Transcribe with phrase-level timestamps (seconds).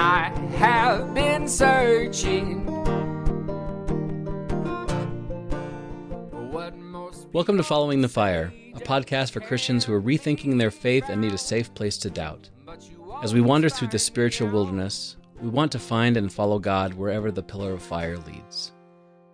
[0.00, 2.64] I have been searching.
[6.50, 10.70] What most Welcome to Following the Fire, a podcast for Christians who are rethinking their
[10.70, 12.48] faith and need a safe place to doubt.
[13.22, 17.30] As we wander through the spiritual wilderness, we want to find and follow God wherever
[17.30, 18.72] the pillar of fire leads.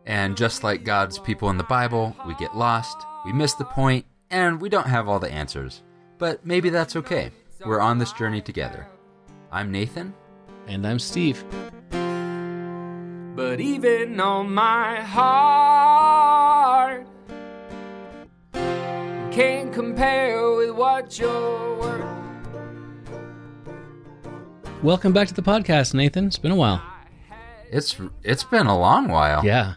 [0.05, 4.05] And just like God's people in the Bible, we get lost, we miss the point,
[4.33, 5.85] and we don't have all the answers.
[6.19, 7.30] But maybe that's okay.
[7.64, 8.89] We're on this journey together.
[9.53, 10.12] I'm Nathan.
[10.67, 11.45] And I'm Steve.
[11.91, 15.47] But even on my heart
[19.30, 22.05] can't compare with what you're worth.
[24.83, 26.27] Welcome back to the podcast, Nathan.
[26.27, 26.83] It's been a while.
[27.70, 29.45] It's it's been a long while.
[29.45, 29.75] Yeah.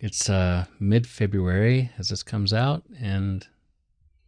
[0.00, 3.46] It's uh mid February as this comes out and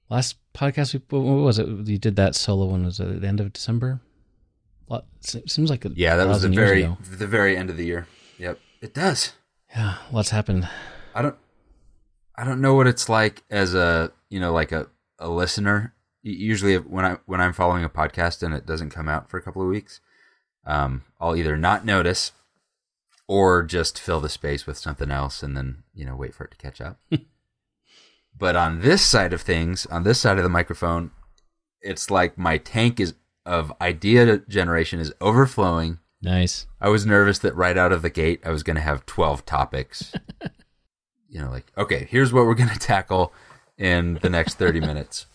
[0.09, 1.67] last podcast we what was it?
[1.67, 4.01] You did that solo one was it at the end of December?
[4.91, 6.99] It seems like a Yeah, that was the very ago.
[7.03, 8.07] the very end of the year.
[8.39, 8.59] Yep.
[8.81, 9.33] It does.
[9.71, 10.69] Yeah, what's happened?
[11.15, 11.37] I don't
[12.37, 14.89] I don't know what it's like as a, you know, like a,
[15.19, 15.95] a listener.
[16.23, 19.43] Usually when I when I'm following a podcast and it doesn't come out for a
[19.43, 20.01] couple of weeks,
[20.67, 22.33] um, I'll either not notice
[23.29, 26.51] or just fill the space with something else and then, you know, wait for it
[26.51, 26.99] to catch up.
[28.37, 31.11] but on this side of things, on this side of the microphone,
[31.81, 33.15] it's like my tank is
[33.47, 35.99] of idea generation is overflowing.
[36.23, 36.67] Nice.
[36.81, 39.47] I was nervous that right out of the gate I was going to have 12
[39.47, 40.13] topics.
[41.29, 43.33] you know, like, okay, here's what we're going to tackle
[43.79, 45.27] in the next 30 minutes.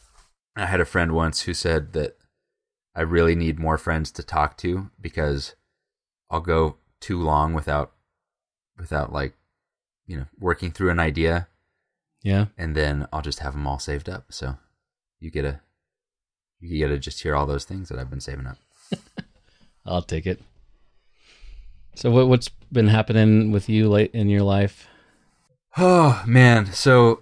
[0.56, 2.18] I had a friend once who said that
[2.96, 5.56] I really need more friends to talk to because
[6.30, 7.92] I'll go too long without
[8.78, 9.34] without like,
[10.06, 11.48] you know, working through an idea
[12.24, 12.46] Yeah.
[12.58, 14.26] and then I'll just have them all saved up.
[14.32, 14.58] So
[15.20, 15.62] you get a
[16.70, 18.58] you get to just hear all those things that I've been saving up.
[19.86, 20.42] I'll take it.
[21.96, 24.88] So what what's been happening with you late in your life?
[25.78, 27.22] Oh man, so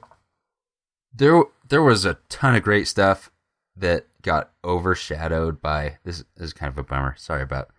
[1.14, 3.30] there there was a ton of great stuff
[3.76, 7.16] that got overshadowed by this is kind of a bummer.
[7.18, 7.70] Sorry about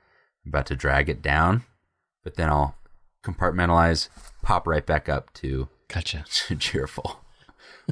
[0.45, 1.65] I'm about to drag it down,
[2.23, 2.77] but then I'll
[3.25, 4.09] compartmentalize,
[4.43, 6.25] pop right back up to Gotcha.
[6.59, 7.21] cheerful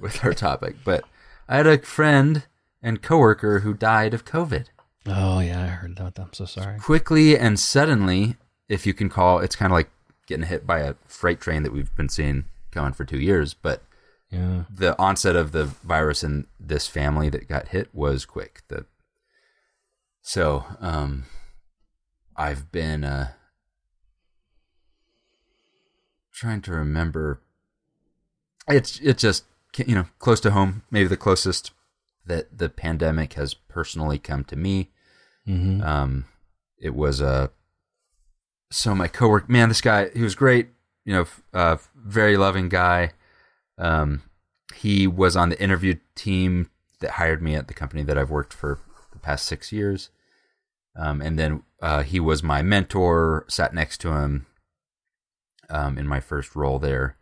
[0.00, 0.76] with our topic.
[0.84, 1.04] But
[1.48, 2.44] I had a friend
[2.82, 4.66] and coworker who died of COVID.
[5.06, 6.22] Oh yeah, I heard about that.
[6.22, 6.78] I'm so sorry.
[6.78, 8.36] Quickly and suddenly,
[8.68, 9.90] if you can call it's kind of like
[10.26, 13.82] getting hit by a freight train that we've been seeing coming for 2 years, but
[14.30, 14.64] Yeah.
[14.70, 18.62] the onset of the virus in this family that got hit was quick.
[18.68, 18.86] The
[20.22, 21.24] so um,
[22.36, 23.32] I've been uh,
[26.32, 27.40] trying to remember.
[28.68, 29.44] It's it's just
[29.76, 31.72] you know close to home, maybe the closest
[32.26, 34.90] that the pandemic has personally come to me.
[35.46, 35.82] Mm-hmm.
[35.82, 36.24] Um,
[36.78, 37.50] it was a
[38.72, 40.68] so my coworker, man, this guy, he was great.
[41.04, 43.12] You know, uh, very loving guy.
[43.76, 44.22] Um,
[44.74, 48.54] he was on the interview team that hired me at the company that I've worked
[48.54, 48.78] for
[49.12, 50.10] the past six years.
[50.96, 53.44] Um, and then uh, he was my mentor.
[53.48, 54.46] Sat next to him
[55.68, 57.16] um, in my first role there.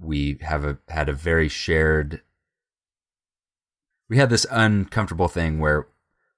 [0.00, 2.22] We have a had a very shared.
[4.08, 5.88] We had this uncomfortable thing where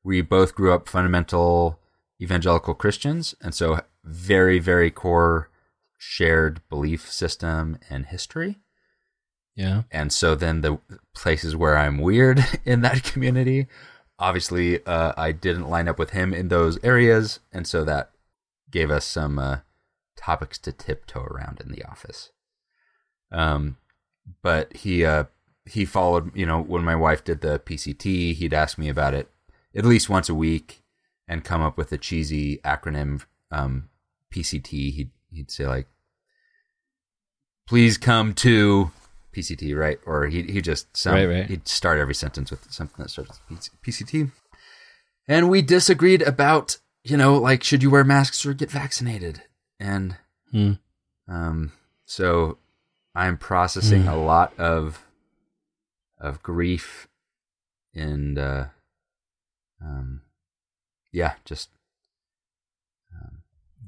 [0.03, 1.79] we both grew up fundamental
[2.21, 5.51] evangelical Christians, and so very, very core
[5.97, 8.59] shared belief system and history.
[9.55, 9.83] Yeah.
[9.91, 10.79] And so then the
[11.15, 13.67] places where I'm weird in that community,
[14.19, 18.13] obviously, uh, I didn't line up with him in those areas, and so that
[18.71, 19.59] gave us some uh,
[20.17, 22.31] topics to tiptoe around in the office.
[23.33, 23.77] Um,
[24.43, 25.25] but he uh,
[25.71, 29.31] he followed, you know, when my wife did the PCT, he'd ask me about it
[29.75, 30.83] at least once a week
[31.27, 33.89] and come up with a cheesy acronym um,
[34.33, 34.93] PCT.
[34.93, 35.87] He'd he'd say like,
[37.67, 38.91] "Please come to
[39.35, 39.99] PCT," right?
[40.07, 41.47] Or he he just some, Right, right.
[41.47, 44.31] he'd start every sentence with something that starts with PCT.
[45.27, 49.43] And we disagreed about you know like should you wear masks or get vaccinated,
[49.79, 50.17] and
[50.51, 50.73] Hmm.
[51.29, 51.73] um,
[52.07, 52.57] so
[53.15, 54.09] I'm processing Hmm.
[54.09, 55.05] a lot of
[56.21, 57.09] of grief
[57.95, 58.67] and uh,
[59.83, 60.23] um,
[61.13, 61.71] yeah, just
[63.15, 63.43] um,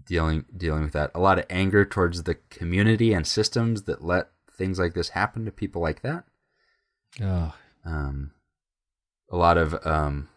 [0.06, 1.10] dealing dealing with that.
[1.14, 5.44] A lot of anger towards the community and systems that let things like this happen
[5.44, 6.24] to people like that.
[7.22, 7.54] Oh,
[7.84, 8.32] Um,
[9.30, 10.28] a lot of um,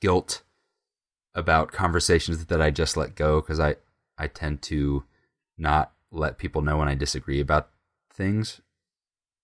[0.00, 0.42] guilt
[1.34, 3.76] about conversations that I just let go because I
[4.18, 5.04] I tend to
[5.56, 7.70] not let people know when I disagree about
[8.12, 8.60] things.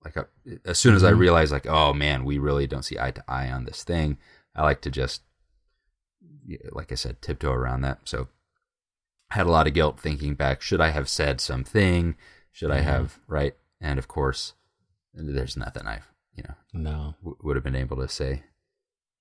[0.05, 0.25] Like uh,
[0.65, 1.19] as soon as I Mhm.
[1.19, 4.19] realize, like, oh man, we really don't see eye to eye on this thing,
[4.55, 5.23] I like to just
[6.73, 8.01] like I said, tiptoe around that.
[8.09, 8.29] So
[9.31, 10.63] I had a lot of guilt thinking back.
[10.63, 12.17] Should I have said something?
[12.53, 12.85] Should I Mhm.
[12.85, 13.55] have right?
[13.81, 14.55] And of course,
[15.13, 16.01] there's nothing I
[16.35, 18.45] you know No, w- would have been able to say.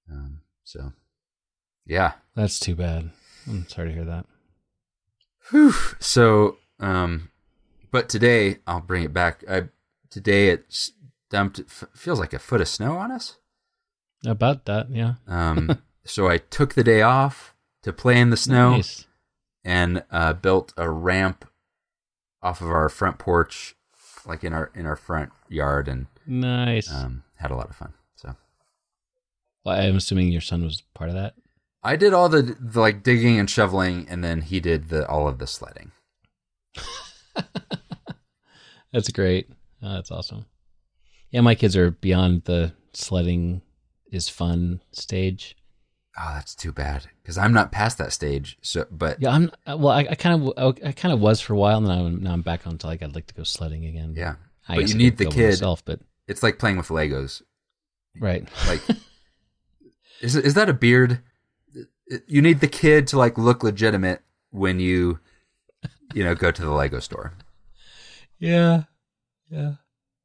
[0.10, 0.94] Um, so
[1.86, 2.14] yeah.
[2.36, 3.12] that's too bad.
[3.48, 4.26] I'm sorry to hear that.
[5.50, 5.72] Whew.
[6.00, 7.32] So, um,
[7.92, 9.44] but today I'll bring it back.
[9.50, 9.70] I
[10.10, 10.90] today it
[11.30, 11.60] dumped.
[11.60, 13.38] It f- feels like a foot of snow on us.
[14.26, 15.16] About that, yeah.
[15.28, 19.06] Um, so I took the day off to play in the snow Nice.
[19.64, 21.46] and uh, built a ramp
[22.42, 23.76] off of our front porch,
[24.26, 26.92] like in our in our front yard, and Nice.
[26.92, 27.94] um, had a lot of fun.
[28.16, 28.36] So
[29.64, 31.36] well, I'm assuming your son was part of that.
[31.84, 35.28] I did all the, the like digging and shoveling, and then he did the all
[35.28, 35.92] of the sledding.
[38.92, 39.50] That's great.
[39.82, 40.46] Oh, that's awesome.
[41.32, 43.62] Yeah, my kids are beyond the sledding
[44.12, 45.56] is fun stage.
[46.20, 48.58] Oh, that's too bad because I'm not past that stage.
[48.62, 49.90] So, but Yeah, I'm uh, well.
[49.94, 52.34] I, I kind of, I kind of was for a while, and then I'm, now
[52.34, 54.14] I'm back onto like I'd like to go sledding again.
[54.18, 54.36] yeah,
[54.68, 55.50] I But you I need the kid.
[55.50, 57.44] myself, but it's like playing with Legos.
[58.20, 58.48] right.
[58.68, 58.82] Like,
[60.22, 61.20] is is that a beard?
[62.28, 65.20] You need the kid to like look legitimate when you,
[66.16, 67.34] you know, go to the Lego store.
[68.40, 68.84] Yeah,
[69.50, 69.74] yeah,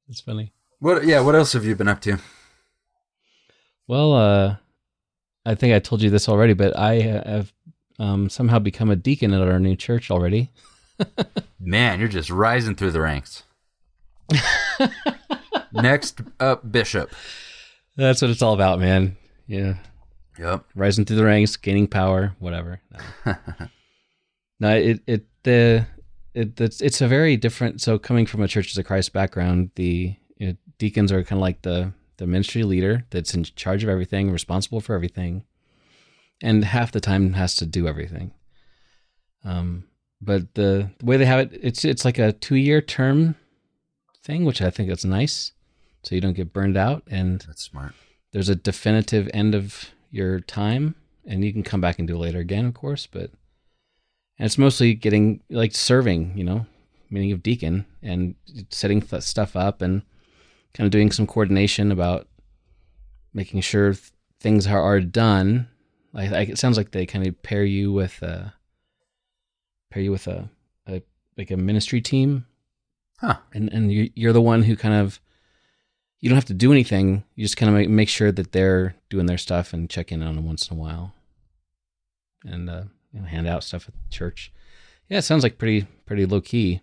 [0.09, 0.53] it's funny.
[0.79, 1.05] What?
[1.05, 1.21] Yeah.
[1.21, 2.19] What else have you been up to?
[3.87, 4.57] Well, uh,
[5.45, 7.53] I think I told you this already, but I have
[7.99, 10.51] um, somehow become a deacon at our new church already.
[11.61, 13.43] Man, you're just rising through the ranks.
[15.73, 17.13] Next up, Bishop.
[17.97, 19.17] That's what it's all about, man.
[19.47, 19.75] Yeah,
[20.39, 20.65] Yep.
[20.75, 22.81] rising through the ranks, gaining power, whatever.
[23.27, 23.35] No,
[24.61, 25.87] no it it the
[26.35, 27.81] it it's, it's a very different.
[27.81, 31.43] So coming from a Church of Christ background, the you know, deacons are kind of
[31.43, 35.45] like the the ministry leader that's in charge of everything, responsible for everything,
[36.43, 38.33] and half the time has to do everything.
[39.45, 39.85] Um,
[40.21, 43.35] but the, the way they have it, it's it's like a two year term
[44.23, 45.53] thing, which I think is nice,
[46.05, 47.95] so you don't get burned out and That's smart.
[48.33, 50.95] there's a definitive end of your time
[51.25, 53.31] and you can come back and do it later again of course but
[54.39, 56.67] and it's mostly getting like serving you know
[57.11, 58.35] meaning of deacon and
[58.71, 60.03] setting th- stuff up and
[60.75, 62.27] kind of doing some coordination about
[63.35, 65.69] making sure th- things are, are done
[66.13, 68.45] like, like it sounds like they kind of pair you with uh
[69.91, 70.49] pair you with a,
[70.87, 71.03] a
[71.37, 72.47] like a ministry team
[73.19, 73.37] Huh.
[73.53, 75.21] and and you, you're the one who kind of
[76.19, 77.25] you don't have to do anything.
[77.35, 80.23] You just kind of make, make sure that they're doing their stuff and check in
[80.23, 81.15] on them once in a while,
[82.45, 82.83] and uh,
[83.13, 84.53] you know, hand out stuff at church.
[85.09, 86.81] Yeah, it sounds like pretty pretty low key.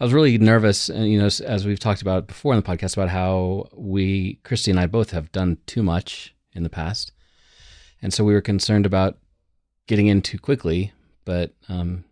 [0.00, 2.66] I was really nervous, and you know, as- as we've talked about before in the
[2.68, 7.12] podcast, about how we, Christy and I, both have done too much in the past,
[8.02, 9.18] and so we were concerned about
[9.86, 10.92] getting in too quickly.
[11.24, 12.04] But um,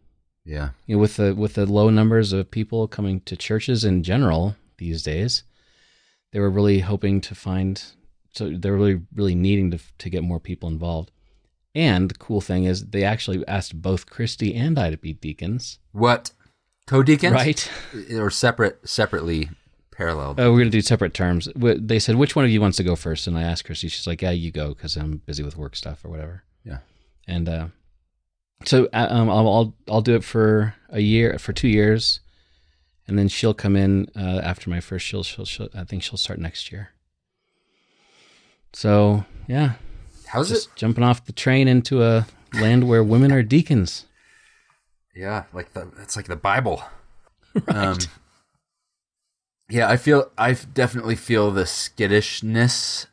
[0.44, 0.70] Yeah.
[0.86, 4.56] you know, with the with the low numbers of people coming to churches in general
[4.78, 5.42] these days,
[6.32, 7.82] they were really hoping to find.
[8.32, 11.10] So they're really really needing to to get more people involved.
[11.76, 15.78] And the cool thing is, they actually asked both Christy and I to be deacons,
[15.93, 16.32] What?
[16.87, 17.34] Co-deacons?
[17.34, 17.70] right?
[18.12, 19.50] Or separate, separately
[19.90, 20.40] paralleled.
[20.40, 21.50] Uh, we're gonna do separate terms.
[21.55, 23.88] They said which one of you wants to go first, and I asked Christy.
[23.88, 26.44] She's like, "Yeah, you go," because I'm busy with work stuff or whatever.
[26.64, 26.78] Yeah.
[27.28, 27.67] And uh,
[28.64, 32.21] so uh, um, I'll, I'll I'll do it for a year, for two years,
[33.06, 35.04] and then she'll come in uh, after my first.
[35.04, 36.90] She'll, she'll she'll I think she'll start next year.
[38.73, 39.73] So yeah,
[40.26, 40.76] How's just it?
[40.76, 44.06] jumping off the train into a land where women are deacons.
[45.14, 46.83] Yeah, like the it's like the Bible.
[47.68, 47.97] Um,
[49.71, 53.06] yeah, I feel I definitely feel the skittishness.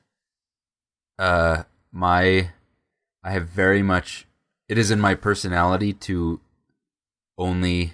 [1.18, 2.50] Uh, my
[3.24, 4.28] I have very much.
[4.68, 6.42] It is in my personality to
[7.38, 7.94] only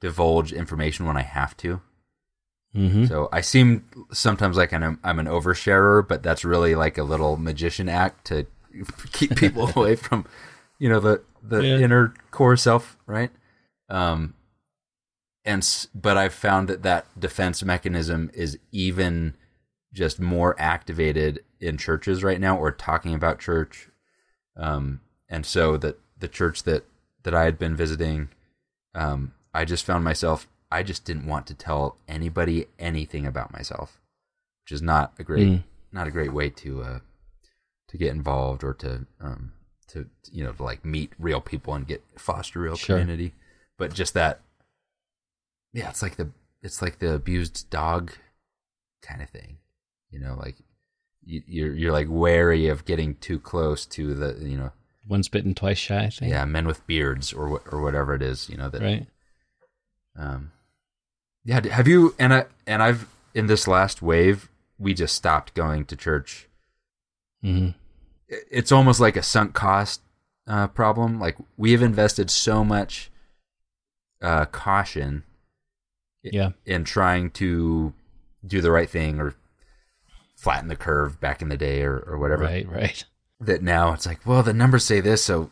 [0.00, 1.80] divulge information when I have to.
[2.76, 3.06] Mm-hmm.
[3.06, 7.36] So I seem sometimes like I'm, I'm an oversharer, but that's really like a little
[7.36, 8.46] magician act to
[9.12, 10.26] keep people away from,
[10.78, 11.78] you know, the the Yeah.
[11.78, 13.30] inner core self, right?
[13.88, 14.34] Um,
[15.44, 19.34] and but I've found that that defense mechanism is even
[19.92, 23.88] just more activated in churches right now, or talking about church.
[24.56, 26.84] Um, and so that the church that
[27.22, 28.28] that I had been visiting,
[28.94, 30.46] um, I just found myself.
[30.70, 34.00] I just didn't want to tell anybody anything about myself,
[34.64, 35.62] which is not a great Mm.
[35.92, 36.98] not a great way to uh,
[37.88, 39.52] to get involved or to um,
[39.88, 42.96] to you know to like meet real people and get foster real Sure.
[42.98, 43.32] community.
[43.78, 44.40] But just that,
[45.72, 46.30] yeah, it's like the
[46.62, 48.12] it's like the abused dog
[49.02, 49.58] kind of thing,
[50.10, 50.56] you know, like
[51.22, 54.72] you, you're you're like wary of getting too close to the you know
[55.08, 56.10] Once bitten, twice shy.
[56.20, 58.82] I yeah, men with beards or or whatever it is, you know that.
[58.82, 59.06] Right.
[60.18, 60.52] Um,
[61.46, 64.48] yeah, have you and I and I've in this last wave
[64.78, 66.48] we just stopped going to church.
[67.42, 67.68] hmm
[68.28, 70.02] It's almost like a sunk cost
[70.46, 71.18] uh, problem.
[71.18, 73.10] Like we have invested so much
[74.20, 75.22] uh, caution
[76.22, 76.50] Yeah.
[76.66, 77.92] in trying to
[78.46, 79.34] do the right thing or
[80.36, 82.44] flatten the curve back in the day or, or whatever.
[82.44, 82.68] Right.
[82.68, 83.04] Right.
[83.40, 85.50] That now it's like, well, the numbers say this, so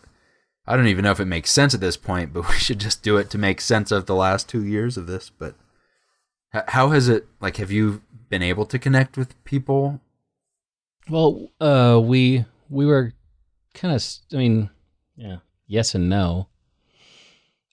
[0.67, 3.03] I don't even know if it makes sense at this point, but we should just
[3.03, 5.31] do it to make sense of the last two years of this.
[5.31, 5.55] But
[6.69, 10.01] how has it, like, have you been able to connect with people?
[11.09, 13.13] Well, uh, we we were
[13.75, 14.05] kind of.
[14.33, 14.71] I mean,
[15.17, 16.49] yeah, yes and no.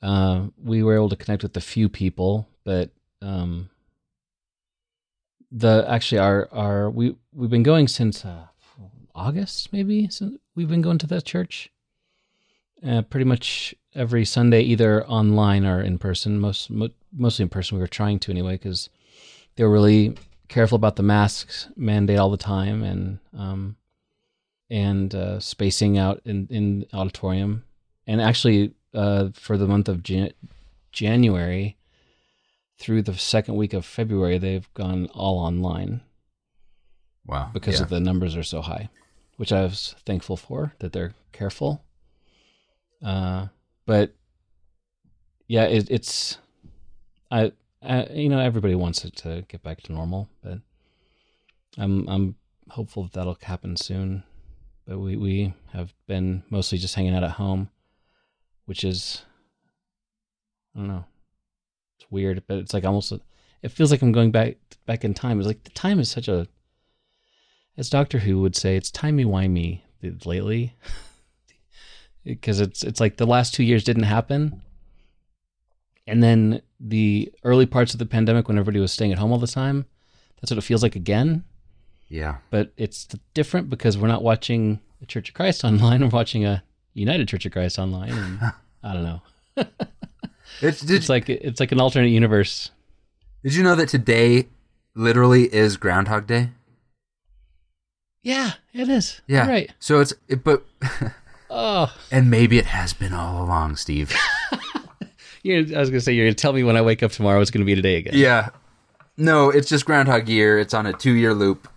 [0.01, 2.89] Uh, we were able to connect with a few people, but
[3.21, 3.69] um,
[5.51, 8.47] the actually our our we we've been going since uh,
[9.13, 10.09] August maybe.
[10.09, 11.71] Since we've been going to that church.
[12.85, 16.39] Uh, pretty much every Sunday, either online or in person.
[16.39, 17.77] Most mo- mostly in person.
[17.77, 18.89] We were trying to anyway because
[19.55, 20.15] they were really
[20.47, 23.75] careful about the masks mandate all the time and um
[24.69, 27.63] and uh, spacing out in in auditorium.
[28.07, 30.33] And actually, uh, for the month of Jan-
[30.91, 31.77] January
[32.79, 36.01] through the second week of February, they've gone all online
[37.27, 37.51] Wow.
[37.53, 37.83] because yeah.
[37.83, 38.89] of the numbers are so high,
[39.37, 41.83] which I was thankful for that they're careful.
[43.03, 43.47] Uh,
[43.85, 44.13] but
[45.47, 46.37] yeah, it, it's
[47.29, 50.59] I, I you know everybody wants it to get back to normal, but
[51.77, 52.35] I'm I'm
[52.69, 54.23] hopeful that that'll happen soon.
[54.87, 57.69] But we we have been mostly just hanging out at home,
[58.65, 59.23] which is
[60.75, 61.05] I don't know.
[61.97, 63.13] It's weird, but it's like almost
[63.61, 65.39] it feels like I'm going back back in time.
[65.39, 66.47] It's like the time is such a
[67.77, 69.81] as Doctor Who would say, it's timey wimey
[70.25, 70.75] lately,
[72.23, 74.61] because it's it's like the last two years didn't happen,
[76.07, 79.37] and then the early parts of the pandemic when everybody was staying at home all
[79.37, 79.85] the time,
[80.39, 81.43] that's what it feels like again.
[82.09, 82.37] yeah.
[82.49, 86.63] But it's different because we're not watching the Church of Christ online; we're watching a
[86.93, 88.39] United Church of Christ online, and
[88.83, 89.21] I don't know.
[90.61, 92.71] It's, It's like it's like an alternate universe.
[93.41, 94.47] did you know that today
[94.95, 96.49] literally is Groundhog Day?
[98.21, 99.21] Yeah, it is.
[99.27, 99.45] Yeah.
[99.45, 99.71] You're right.
[99.79, 100.63] So it's, it, but,
[101.53, 104.15] Oh, and maybe it has been all along, Steve.
[105.43, 107.51] you I was gonna say you're gonna tell me when I wake up tomorrow it's
[107.51, 108.13] gonna be today again.
[108.15, 108.49] yeah.
[109.17, 110.57] No, it's just Groundhog Year.
[110.57, 111.67] It's on a two year loop.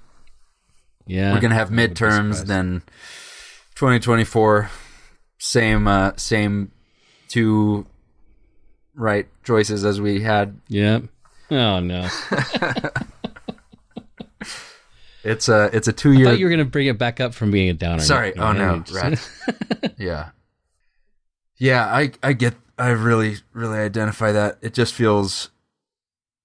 [1.07, 1.35] Yeah.
[1.35, 2.83] We're gonna have I wouldn't be midterms, then
[3.75, 4.71] 2024,
[5.39, 6.71] same uh, same
[7.29, 7.87] two
[8.95, 10.59] right choices as we had.
[10.69, 11.01] Yeah.
[11.51, 12.09] Oh no.
[15.25, 16.27] It's a it's a two year.
[16.27, 18.03] I thought you were gonna bring it back up from being a downer.
[18.03, 18.37] Sorry.
[18.37, 18.81] Oh no.
[18.81, 19.95] just- Right.
[19.99, 20.31] yeah.
[21.57, 21.87] Yeah.
[21.87, 22.55] I I get.
[22.79, 24.59] I really really identify that.
[24.61, 25.51] It just feels.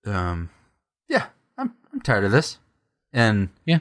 [0.06, 0.50] Um.
[1.08, 1.26] Yeah.
[1.58, 2.58] I'm I'm tired of this,
[3.12, 3.80] and Yeah.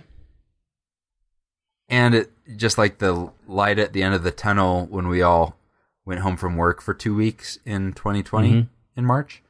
[1.88, 5.56] and it just like the light at the end of the tunnel when we all
[6.04, 8.68] went home from work for two weeks in 2020 Mhm.
[8.96, 9.42] in March.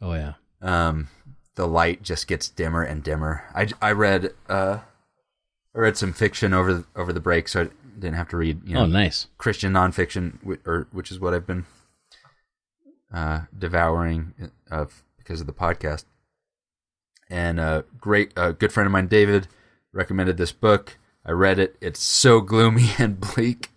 [0.00, 0.34] Oh yeah.
[0.62, 1.08] um,
[1.56, 3.44] the light just gets dimmer and dimmer.
[3.54, 4.78] I, I read uh,
[5.74, 8.74] I read some fiction over over the break, so I didn't have to read you
[8.74, 9.26] know Oh nice.
[9.38, 11.66] Christian nonfiction, or which is what I've been
[13.12, 16.04] uh, devouring of because of the podcast.
[17.28, 19.48] And a great a good friend of mine, David,
[19.92, 20.98] recommended this book.
[21.24, 21.76] I read it.
[21.80, 23.70] It's so gloomy and bleak,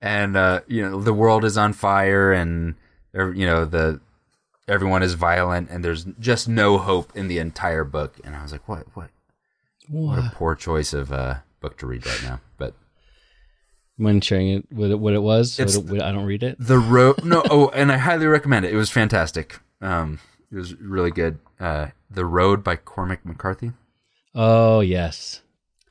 [0.00, 2.76] and uh, you know the world is on fire, and
[3.12, 4.00] you know the
[4.70, 8.18] everyone is violent, and there's just no hope in the entire book.
[8.24, 9.10] And I was like, what what
[9.88, 12.40] what a poor choice of uh, book to read right now.
[12.56, 12.74] But
[13.96, 16.56] When sharing it, what it, what it was, what it- what- I don't read it.
[16.58, 18.72] The road, no, oh, and I highly recommend it.
[18.72, 19.58] It was fantastic.
[19.80, 21.38] Um, it was really good.
[21.58, 23.72] Uh, the Road by Cormac McCarthy.
[24.34, 25.42] Oh yes.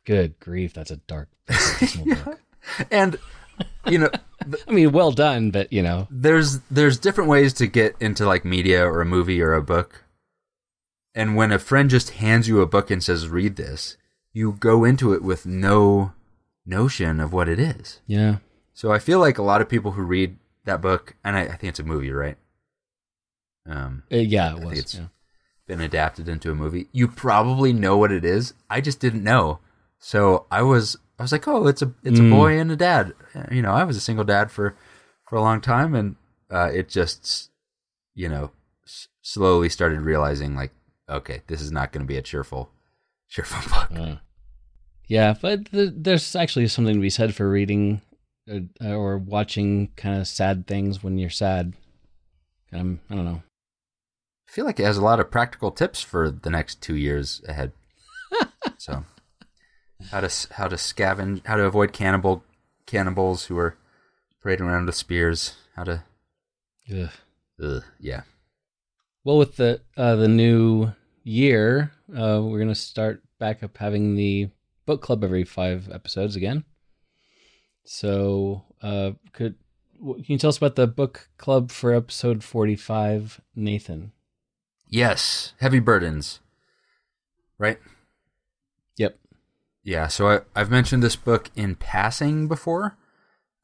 [0.06, 2.40] Good grief, that's a dark, a dismal book.
[2.90, 3.20] And
[3.88, 4.10] you know,
[4.68, 8.46] I mean, well done, but you know, there's there's different ways to get into like
[8.46, 10.04] media or a movie or a book.
[11.16, 13.98] And when a friend just hands you a book and says, "Read this,"
[14.34, 16.14] you go into it with no
[16.66, 18.00] notion of what it is.
[18.06, 18.38] yeah,
[18.74, 21.56] So I feel like a lot of people who read that book, and I, I
[21.56, 22.38] think it's a movie, right?
[23.66, 24.80] Um, Uh, yeah, it think was.
[24.80, 25.08] it's- yeah.
[25.68, 26.88] been adapted into a movie.
[26.92, 28.54] You probably know what it is.
[28.70, 29.60] I just didn't know.
[30.00, 32.30] So I was I was like, "Oh, it's a it's a Mm.
[32.32, 34.76] boy and a dad." Uh, You know, I was a single dad for
[35.28, 36.16] for a long time and
[36.50, 37.52] uh, it just
[38.16, 38.52] you know,
[38.86, 40.72] s- slowly started realizing like,
[41.08, 42.72] okay, this is not going to be a cheerful
[43.30, 43.92] cheerful book.
[44.00, 44.16] Uh,
[45.08, 48.02] yeah, but th- there's actually something to be said for reading
[48.52, 48.60] uh,
[48.94, 51.74] or watching kind of sad things when you're sad.
[52.74, 53.42] Um, I don't know.
[54.48, 57.42] I feel like it has a lot of practical tips for the next two years
[57.48, 57.72] ahead.
[58.78, 59.04] so,
[60.12, 62.44] how to how to scavenge, how to avoid cannibal
[62.86, 63.76] cannibals who are
[64.42, 65.56] parading around with spears.
[65.76, 66.04] How to,
[66.92, 67.10] Ugh.
[67.64, 68.22] ugh, yeah,
[69.24, 70.92] Well, with the uh, the new
[71.24, 74.50] year, uh, we're gonna start back up having the
[74.86, 76.64] book club every five episodes again.
[77.86, 79.56] So, uh, could
[80.00, 84.12] can you tell us about the book club for episode forty five, Nathan?
[84.88, 86.40] yes, heavy burdens,
[87.58, 87.80] right?
[89.90, 92.96] Yeah, so I, I've mentioned this book in passing before.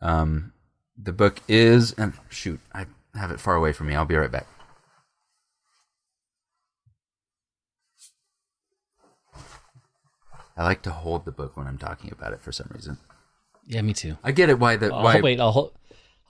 [0.01, 0.53] Um,
[0.98, 3.94] the book is, and shoot, I have it far away from me.
[3.94, 4.48] I'll be right back.
[10.58, 12.98] I like to hold the book when I'm talking about it for some reason.
[13.67, 14.17] Yeah, me too.
[14.24, 15.74] I get it why the I'll, why wait, I'll hold,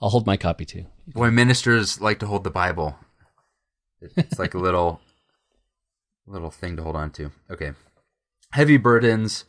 [0.02, 0.84] I'll hold my copy too.
[1.14, 2.98] why ministers like to hold the Bible.
[4.02, 5.00] It's like a little
[6.26, 7.32] little thing to hold on to.
[7.50, 7.72] Okay.
[8.50, 9.46] Heavy burdens.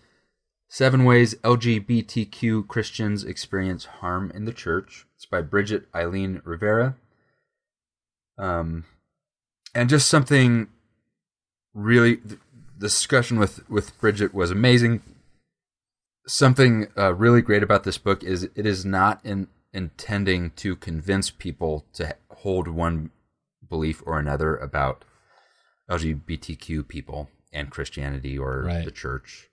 [0.70, 5.06] Seven ways LGBTQ Christians experience harm in the church.
[5.16, 6.96] It's by Bridget Eileen Rivera.
[8.38, 8.86] Um,
[9.74, 10.68] and just something
[11.74, 12.38] really, the
[12.78, 15.02] discussion with with Bridget was amazing.
[16.28, 21.30] Something uh, really great about this book is it is not in intending to convince
[21.30, 23.12] people to hold one
[23.68, 25.04] belief or another about
[25.90, 28.84] LGBTQ people and Christianity or Right.
[28.86, 29.48] the church.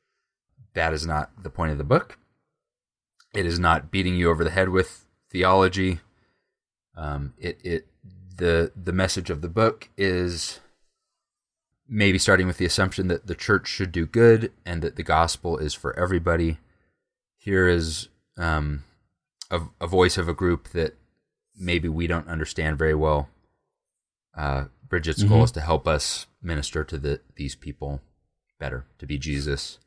[0.75, 2.19] That is not the point of the book.
[3.35, 6.01] It is not beating you over the head with theology.
[6.97, 7.87] Um, it it
[8.37, 10.61] the the message of the book is
[11.89, 15.59] maybe starting with the assumption that the church should do good and that the gospel
[15.59, 16.59] is for everybody.
[17.37, 18.85] Here is um,
[19.51, 20.97] a, a voice of a group that
[21.57, 23.29] maybe we don't understand very well.
[24.37, 25.45] Uh, Bridget's goal Mhm.
[25.45, 28.01] is to help us minister to the these people
[28.59, 29.79] better, to be Jesus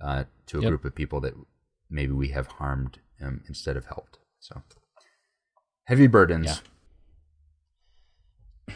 [0.00, 0.68] uh, to a Yep.
[0.70, 1.34] group of people that
[1.88, 4.18] maybe we have harmed um, instead of helped.
[4.38, 4.62] So
[5.84, 6.46] heavy burdens.
[6.46, 6.56] Yeah.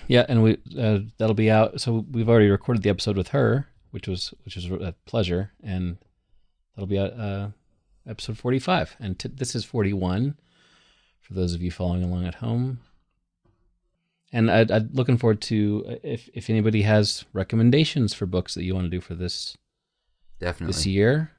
[0.09, 1.81] Yeah, and we uh, that'll be out.
[1.81, 5.99] So we've already recorded the episode with her, which was which was a pleasure, and
[6.75, 7.49] that'll be out uh,
[8.07, 8.97] episode forty five.
[8.99, 10.37] And t- this is forty one
[11.21, 12.81] for those of you following along at home.
[14.33, 18.65] And I, I'm looking forward to uh, if if anybody has recommendations for books that
[18.65, 19.57] you want to do for this
[20.45, 20.73] Definitely.
[20.75, 21.31] this year.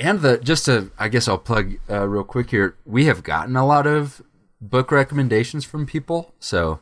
[0.00, 2.76] And the just to, I guess I'll plug uh, real quick here.
[2.84, 4.22] We have gotten a lot of
[4.60, 6.78] book recommendations from people, so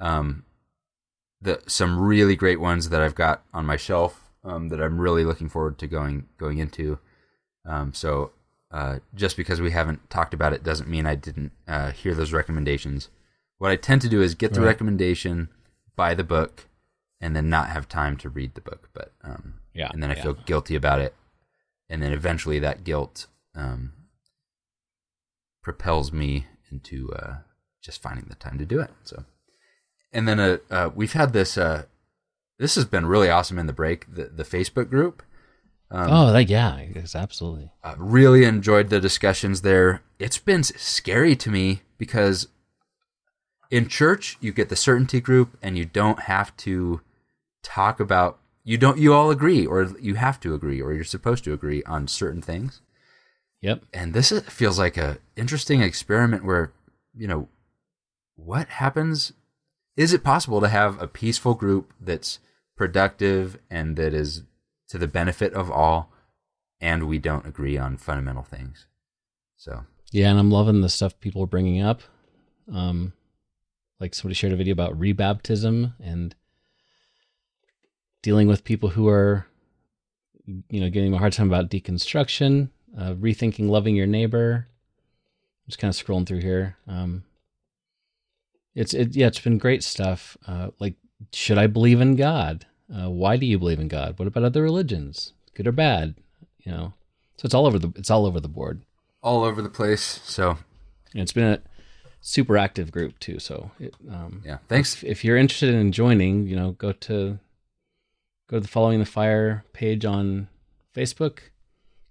[0.00, 0.44] um,
[1.40, 5.24] the some really great ones that I've got on my shelf um, that I'm really
[5.24, 6.98] looking forward to going going into.
[7.64, 8.32] Um, so
[8.72, 12.32] uh, just because we haven't talked about it doesn't mean I didn't uh, hear those
[12.32, 13.08] recommendations.
[13.58, 14.66] What I tend to do is get the Right.
[14.66, 15.48] recommendation,
[15.94, 16.66] buy the book,
[17.20, 18.88] and then not have time to read the book.
[18.92, 20.22] But um, Yeah, and then I yeah.
[20.22, 21.14] feel guilty about it,
[21.88, 23.92] and then eventually that guilt um,
[25.62, 27.36] propels me into uh,
[27.80, 28.90] just finding the time to do it.
[29.04, 29.24] So,
[30.12, 31.56] and then uh, uh, we've had this.
[31.56, 31.84] Uh,
[32.58, 34.12] this has been really awesome in the break.
[34.12, 35.22] The the Facebook group.
[35.90, 37.72] Um, oh, that, yeah, yes, absolutely.
[37.82, 40.02] uh, really enjoyed the discussions there.
[40.18, 42.48] It's been scary to me because
[43.70, 47.00] in church you get the certainty group and you don't have to
[47.62, 51.42] talk about you don't you all agree or you have to agree or you're supposed
[51.42, 52.82] to agree on certain things.
[53.62, 53.86] Yep.
[53.94, 56.74] And this is, feels like a interesting experiment where
[57.16, 57.48] you know
[58.36, 59.32] what happens
[59.96, 62.40] is it possible to have a peaceful group that's
[62.76, 64.42] productive and that is
[64.90, 66.12] to the benefit of all
[66.78, 68.86] and we don't agree on fundamental things.
[69.56, 72.02] So, Yeah, and I'm loving the stuff people are bringing up.
[72.70, 73.14] Um,
[73.98, 76.34] like somebody shared a video about rebaptism and
[78.22, 79.46] dealing with people who are,
[80.46, 84.68] you know, getting a hard time about deconstruction, uh, rethinking loving your neighbor.
[85.66, 86.76] Just kind of scrolling through here.
[86.86, 87.24] Um,
[88.74, 90.36] it's it yeah, it's been great stuff.
[90.46, 90.94] Uh, like,
[91.32, 92.64] should I believe in God?
[92.90, 94.18] Uh, why do you believe in God?
[94.18, 96.14] What about other religions, good or bad?
[96.60, 96.92] You know,
[97.36, 98.80] so it's all over the it's all over the board.
[99.22, 100.20] all over the place.
[100.24, 100.56] So,
[101.12, 101.60] And it's been a
[102.22, 103.38] super active group too.
[103.38, 104.58] So, it, um, yeah.
[104.68, 104.94] Thanks.
[104.94, 107.38] if, if you're interested in joining, you know, go to
[108.48, 110.48] go to the Following the Fire page on
[110.94, 111.38] Facebook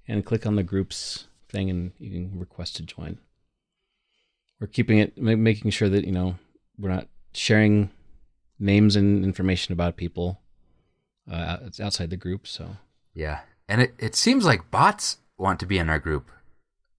[0.07, 3.17] and click on the groups thing, and you can request to join.
[4.59, 6.35] We're keeping it, ma- making sure that you know
[6.77, 7.89] we're not sharing
[8.59, 10.39] names and information about people.
[11.31, 12.77] Uh, it's outside the group, so
[13.13, 13.41] Yeah.
[13.69, 16.31] And it, it seems like bots want to be in our group.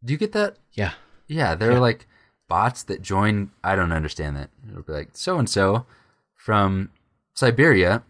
[0.05, 0.59] Do you get that?
[0.75, 0.93] yeah,
[1.27, 1.79] Yeah, they're Yeah.
[1.81, 2.07] like
[2.47, 3.51] bots that join.
[3.65, 4.51] I don't understand that.
[4.69, 5.87] It'll be like so and so
[6.35, 6.91] from
[7.35, 8.03] Siberia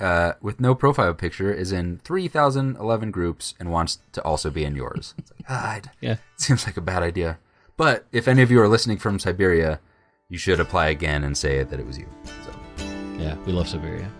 [0.00, 4.76] uh, with no profile picture is in 3011 groups and wants to also be in
[4.76, 5.14] yours.
[5.18, 6.16] It's like, ah, it Yeah.
[6.36, 7.38] seems like a bad idea.
[7.76, 9.80] But if any of you are listening from Siberia,
[10.28, 12.08] you should apply again and say that it was you.
[12.24, 12.84] So.
[13.18, 14.10] Yeah, we love Siberia.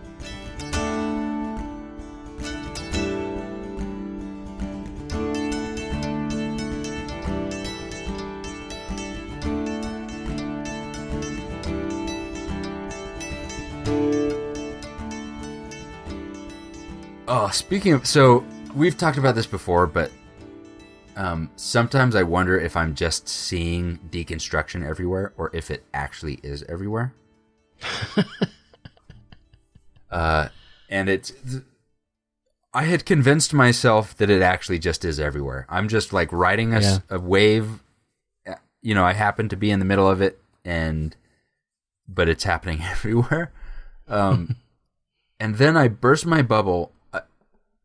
[17.47, 18.43] Oh, speaking of, so
[18.75, 20.11] we've talked about this before, but
[21.15, 26.63] um, sometimes I wonder if I'm just seeing deconstruction everywhere or if it actually is
[26.63, 27.13] everywhere.
[30.11, 30.49] uh,
[30.89, 31.31] and it's,
[32.73, 35.65] I had convinced myself that it actually just is everywhere.
[35.69, 36.73] I'm just like riding
[37.09, 37.81] a wave.
[38.45, 41.15] uh, You know, I happen to be in the middle of it, and
[42.09, 43.53] but it's happening everywhere.
[44.05, 44.57] Um,
[45.39, 46.91] and then I burst my bubble.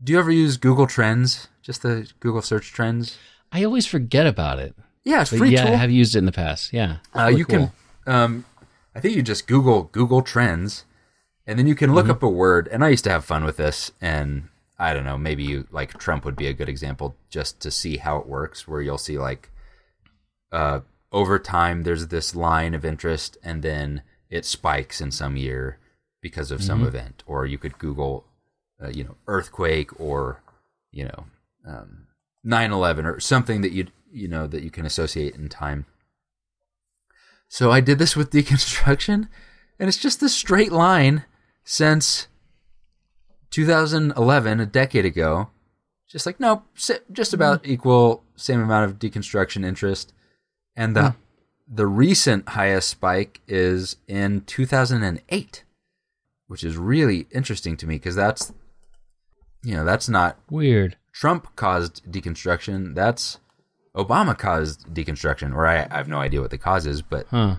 [0.02, 1.48] Do you ever use Google Trends?
[1.62, 3.18] Just the Google search trends?
[3.52, 4.74] I always forget about it.
[5.04, 5.74] Yeah, it's But free yeah, tool.
[5.74, 6.72] I have used it in the past.
[6.72, 6.98] Yeah.
[7.14, 7.72] Uh, you cool.
[8.04, 8.44] can, um,
[8.94, 10.84] I think you just Google Google Trends,
[11.46, 12.68] and then you can look up a word.
[12.68, 15.98] And I used to have fun with this, and I don't know, maybe you like
[15.98, 19.18] Trump would be a good example just to see how it works, where you'll see
[19.18, 19.50] like,
[20.50, 20.80] uh,
[21.12, 25.78] over time there's this line of interest, and then it spikes in some year
[26.20, 28.24] because of some event, or you could Google,
[28.82, 30.42] uh, you know, earthquake or
[30.90, 31.24] you know,
[31.66, 32.06] um,
[32.46, 35.86] 9/11 or something that you you know that you can associate in time.
[37.48, 39.28] So I did this with deconstruction,
[39.78, 41.24] and it's just this straight line
[41.64, 42.28] since
[43.50, 45.50] 2011, a decade ago.
[46.08, 46.64] Just like nope,
[47.10, 50.12] just about equal, same amount of deconstruction interest,
[50.76, 51.14] and the
[51.66, 55.64] the recent highest spike is in 2008,
[56.48, 58.52] which is really interesting to me because that's
[59.62, 60.96] you know that's not Weird.
[61.12, 62.94] Trump caused deconstruction.
[62.94, 63.38] That's
[63.94, 67.56] Obama caused deconstruction, or I, I have no idea what the cause is, but Huh.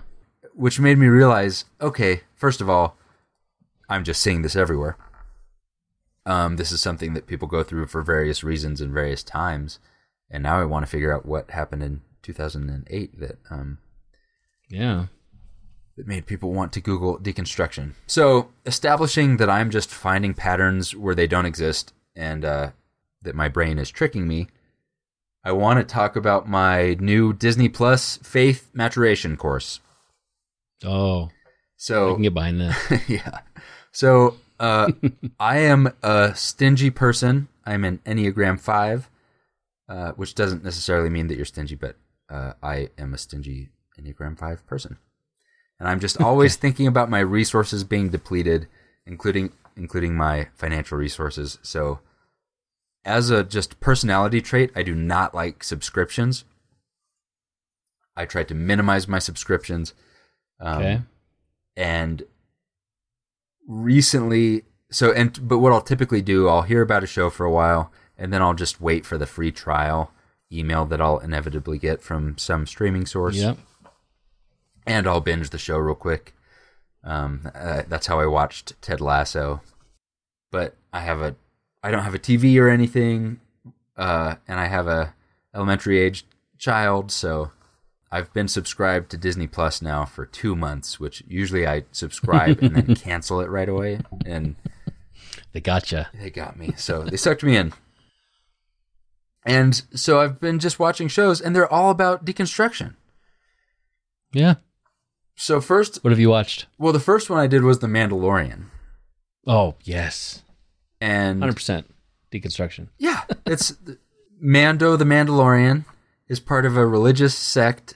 [0.52, 2.96] which made me realize, okay, first of all,
[3.88, 4.96] I'm just seeing this everywhere.
[6.26, 9.78] Um, this is something that people go through for various reasons and various times,
[10.30, 13.78] and now I want to figure out what happened in 2008 that um,
[14.68, 15.06] Yeah.
[15.96, 17.92] That made people want to Google deconstruction.
[18.06, 22.70] So, establishing that I'm just finding patterns where they don't exist and uh,
[23.22, 24.48] that my brain is tricking me,
[25.44, 29.80] I want to talk about my new Disney Plus Faith Maturation course.
[30.84, 31.30] Oh,
[31.76, 33.02] so I can get behind that.
[33.08, 33.40] yeah.
[33.92, 34.90] So, uh,
[35.38, 37.48] I am a stingy person.
[37.66, 39.10] I'm an Enneagram 5,
[39.88, 41.96] uh, which doesn't necessarily mean that you're stingy, but
[42.28, 44.98] uh, I am a stingy Enneagram 5 person.
[45.78, 48.68] And I'm just always thinking about my resources being depleted,
[49.06, 51.58] including including my financial resources.
[51.62, 52.00] So,
[53.04, 56.44] as a just personality trait, I do not like subscriptions.
[58.16, 59.92] I try to minimize my subscriptions.
[60.60, 61.00] Um, Okay.
[61.76, 62.22] and
[63.66, 67.50] recently so and but what I'll typically do I'll hear about a show for a
[67.50, 70.12] while and then I'll just wait for the free trial
[70.52, 73.58] email that I'll inevitably get from some streaming source Yep.
[74.86, 76.34] And I'll binge the show real quick
[77.02, 79.60] um uh, that's how I watched Ted Lasso
[80.50, 81.36] but I have a
[81.82, 83.40] I don't have a TV or anything
[83.96, 85.14] uh and I have a
[85.54, 86.24] elementary age
[86.58, 87.50] child so
[88.10, 92.76] I've been subscribed to Disney Plus now for two months, which usually I subscribe and
[92.76, 93.98] then cancel it right away.
[94.24, 94.54] And
[95.52, 96.10] They gotcha.
[96.14, 96.74] they got me.
[96.76, 97.72] So they sucked me in.
[99.44, 102.94] And so I've been just watching shows, and they're all about deconstruction.
[104.32, 104.54] Yeah.
[105.36, 106.66] So, first, What have you watched?
[106.78, 108.66] well, the first one I did was The Mandalorian.
[109.46, 110.42] Oh, yes.
[111.00, 111.84] And 100%
[112.32, 112.88] deconstruction.
[112.98, 113.74] yeah, it's
[114.40, 115.84] Mando the Mandalorian
[116.28, 117.94] is part of a religious sect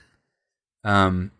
[0.84, 1.30] um,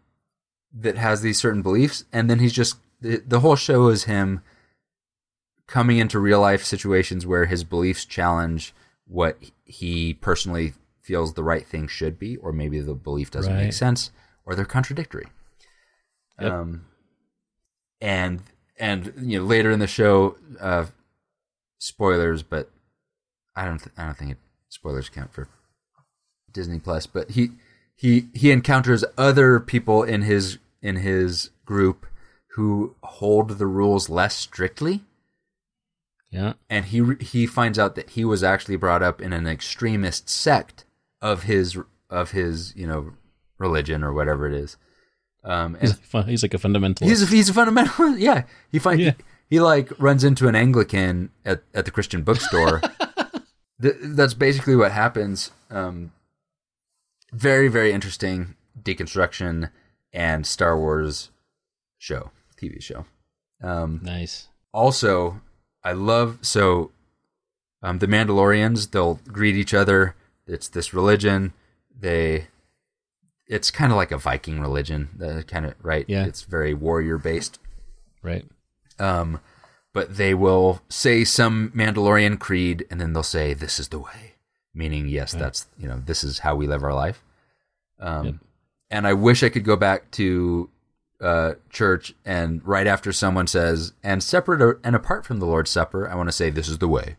[0.73, 4.41] that has these certain beliefs, and then he's just the, the whole show is him
[5.67, 8.73] coming into real life situations where his beliefs challenge
[9.07, 13.73] what he personally feels the right thing should be, or maybe the belief doesn't make
[13.73, 14.11] sense,
[14.47, 15.27] or they're contradictory.
[16.41, 16.53] Yep.
[16.53, 16.85] Um,
[18.01, 18.43] and
[18.79, 20.87] and you know later in the show, uh,
[21.79, 22.71] spoilers, but
[23.57, 25.49] I don't th- I don't think it, spoilers count for
[26.53, 27.07] Disney Plus.
[27.07, 27.51] But he
[27.95, 32.07] he he encounters other people in his in his group
[32.55, 35.03] who hold the rules less strictly
[36.31, 36.55] Yeah.
[36.71, 40.85] and he he finds out that he was actually brought up in an extremist sect
[41.21, 41.77] of his
[42.11, 43.13] of his you know
[43.59, 44.77] religion or whatever it is.
[45.45, 47.05] Um, He's, like he's like a fundamentalist.
[47.09, 48.19] he's a, he's a fundamentalist.
[48.21, 49.13] Yeah, he find Yeah.
[49.49, 52.81] he, he like runs into an Anglican at, at the Christian bookstore.
[53.81, 55.53] Th- that's basically what happens.
[55.71, 56.13] Um,
[57.33, 59.71] very very interesting deconstruction
[60.13, 61.31] and Star Wars
[61.99, 63.05] show TV show.
[63.63, 64.49] Um, nice.
[64.73, 65.41] also,
[65.85, 66.91] I love so
[67.83, 68.91] um, the Mandalorians.
[68.91, 70.15] They'll greet each other.
[70.47, 71.53] It's this religion.
[72.01, 72.47] They,
[73.49, 75.09] it's kind of like a Viking religion.
[75.23, 76.05] Uh, kind of right.
[76.09, 76.25] Yeah.
[76.27, 77.59] It's very warrior based.
[78.23, 78.45] Right.
[78.99, 79.41] Um,
[79.95, 84.35] but they will say some Mandalorian creed, and then they'll say, "This is the way,"
[84.75, 87.23] meaning, yes, that's you know, this is how we live our life.
[88.01, 88.35] Um, Yep.
[88.91, 90.69] and I wish I could go back to
[91.21, 95.71] uh, church and right after someone says, "And separate or- and apart from the Lord's
[95.71, 97.17] Supper," I want to say, "This is the way."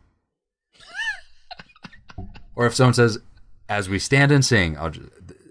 [2.55, 3.19] or if someone says,
[3.67, 5.09] "As we stand and sing," I'll just,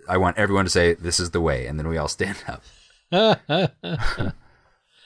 [0.08, 2.62] I want everyone to say, "This is the way," and then we all stand up.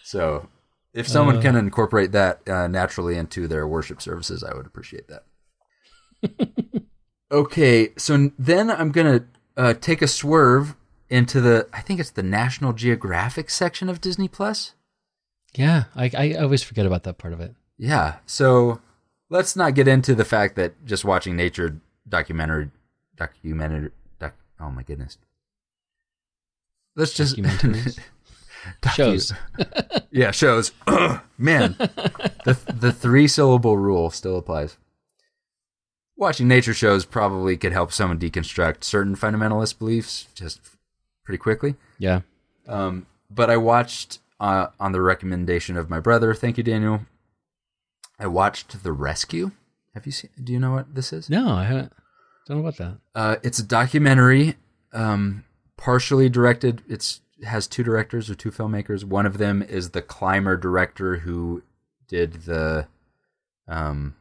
[0.04, 0.48] So,
[0.92, 5.24] if someone can incorporate that uh, naturally into their worship services, I would appreciate that.
[7.32, 9.24] okay, so then I'm gonna
[9.56, 10.76] uh, take a swerve
[11.08, 11.66] into the.
[11.72, 14.74] I think it's the National Geographic section of Disney Plus.
[15.54, 17.54] yeah, I, I always forget about that part of it.
[17.78, 18.82] Yeah, so
[19.30, 22.70] let's not get into the fact that just watching nature documentary,
[23.16, 23.92] documentary, doc,
[24.62, 25.18] oh my goodness.
[26.96, 27.36] Let's just.
[28.94, 29.32] Shows.
[30.14, 30.72] Yeah, shows.
[31.38, 31.74] Man,
[32.44, 34.76] the the three syllable rule still applies.
[36.18, 40.60] Watching nature shows probably could help someone deconstruct certain fundamentalist beliefs just
[41.24, 41.76] pretty quickly.
[41.98, 42.20] Yeah.
[42.68, 46.34] Um, but I watched uh, on the recommendation of my brother.
[46.34, 47.06] Thank you, Daniel.
[48.18, 49.52] I watched The Rescue.
[49.94, 50.30] Have you seen?
[50.44, 51.30] Do you know what this is?
[51.30, 51.92] No, I haven't.
[52.46, 52.98] Don't know about that.
[53.14, 54.56] Uh, it's a documentary,
[54.92, 55.44] um,
[55.76, 56.82] partially directed.
[56.88, 59.04] It's has two directors or two filmmakers.
[59.04, 61.62] One of them is the climber director who
[62.08, 62.86] did the,
[63.66, 64.14] um,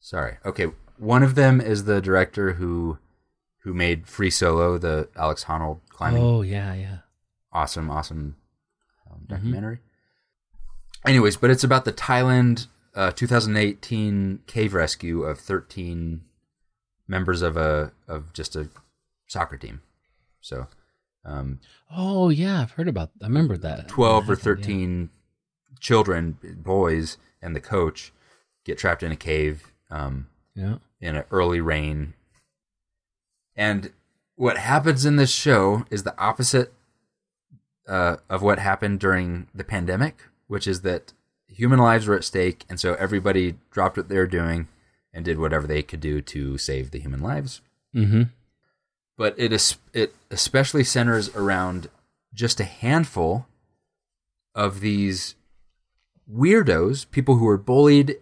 [0.00, 0.66] sorry, okay.
[0.96, 2.98] One of them is the director who,
[3.64, 6.98] who made Free Solo, the Alex Honnold climbing Oh yeah, yeah.
[7.52, 8.36] awesome, awesome
[9.10, 9.80] um, documentary.
[11.06, 16.22] Anyways, but it's about the Thailand uh, 2018 cave rescue of 13
[17.06, 18.68] members of a of just a
[19.26, 19.82] soccer team.
[20.40, 20.66] So,
[21.24, 23.10] um, Oh yeah, I've heard about.
[23.22, 23.88] I remember that.
[23.88, 24.64] 12 or Happened, yeah.
[24.66, 25.10] 13
[25.80, 28.12] children, boys, and the coach
[28.64, 29.72] get trapped in a cave.
[29.90, 30.76] Um, Yeah.
[31.00, 32.14] in an early rain.
[33.56, 33.92] And
[34.36, 36.72] what happens in this show is the opposite
[37.88, 41.12] uh, of what happened during the pandemic, which is that
[41.60, 44.66] human lives were at stake, and so everybody dropped what they were doing
[45.12, 47.60] and did whatever they could do to save the human lives.
[47.94, 48.22] Mm-hmm.
[49.18, 51.90] But it is it especially centers around
[52.32, 53.46] just a handful
[54.54, 55.34] of these
[56.32, 58.16] weirdos, people who were bullied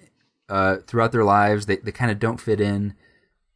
[0.48, 1.66] uh, throughout their lives.
[1.66, 2.94] They they kind of don't fit in,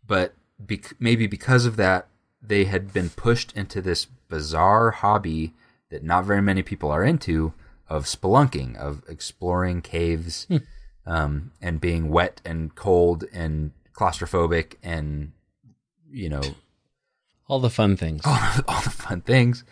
[0.07, 2.07] but bec- maybe because of that,
[2.40, 5.55] they had been pushed into this bizarre hobby
[5.90, 7.53] that not very many people are into
[7.92, 10.46] of spelunking, of exploring caves,
[11.07, 15.33] um, and being wet and cold and claustrophobic and
[16.11, 16.42] you know
[17.48, 18.22] All the fun things.
[18.24, 19.64] all, all the fun things.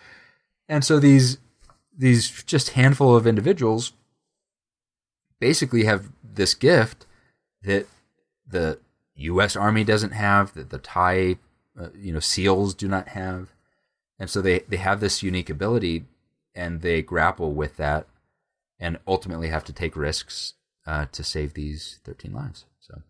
[0.69, 1.39] And so these
[1.97, 3.93] these just handful of individuals
[5.39, 7.07] basically have this gift
[7.63, 7.87] that
[8.47, 8.79] the
[9.17, 9.57] U.S.
[9.57, 11.37] Army doesn't have, that the Thai,
[11.79, 13.49] uh, you know, SEALs do not have,
[14.19, 16.05] and so they they have this unique ability,
[16.55, 18.07] and they grapple with that,
[18.81, 20.55] and ultimately have to take risks
[20.87, 22.65] uh, to save these thirteen lives.
[22.81, 23.03] So,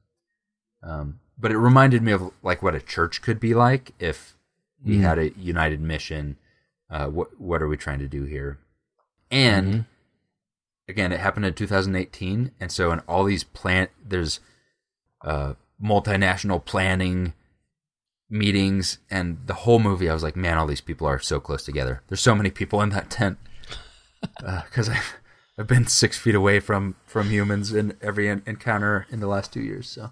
[0.82, 4.34] um, but it reminded me of like what a church could be like if
[4.84, 5.02] we Mm.
[5.02, 6.36] had a united mission.
[6.90, 8.58] Uh, what what are we trying to do here?
[9.30, 9.86] And Mhm.
[10.88, 14.40] again, it happened in 2018, and so in all these plant, there's
[15.22, 17.34] uh, multinational planning
[18.28, 21.62] meetings, and the whole movie, I was like, man, all these people are so close
[21.64, 22.02] together.
[22.08, 23.38] There's so many people in that tent
[24.38, 25.19] because I've
[25.60, 29.52] I've been six feet away from from humans in every en- encounter in the last
[29.52, 29.88] two years.
[29.88, 30.10] So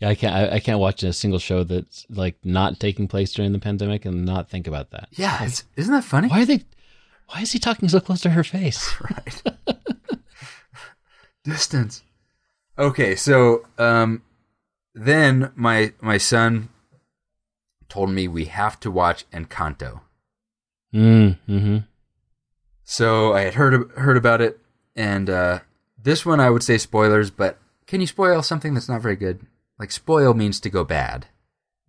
[0.00, 0.34] Yeah, I can't.
[0.34, 4.04] I, I can't watch a single show that's like not taking place during the pandemic
[4.04, 5.08] and not think about that.
[5.12, 6.28] yeah, it's, isn't that funny?
[6.28, 6.64] Why are they?
[7.28, 8.92] Why is he talking so close to her face?
[9.00, 9.42] right
[11.44, 12.02] distance
[12.78, 14.22] okay so um
[14.94, 16.68] then my my son
[17.88, 20.00] told me we have to watch encanto
[20.94, 21.78] Mm, mm-hmm.
[22.84, 24.58] So i had heard heard about it
[24.96, 25.60] and uh
[26.02, 29.46] this one i would say spoilers but can you spoil something that's not very good
[29.78, 31.26] like spoil means to go bad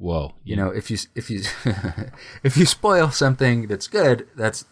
[0.03, 0.33] Whoa.
[0.43, 1.43] You know, if you if you
[2.43, 4.65] if you spoil something that's good, that's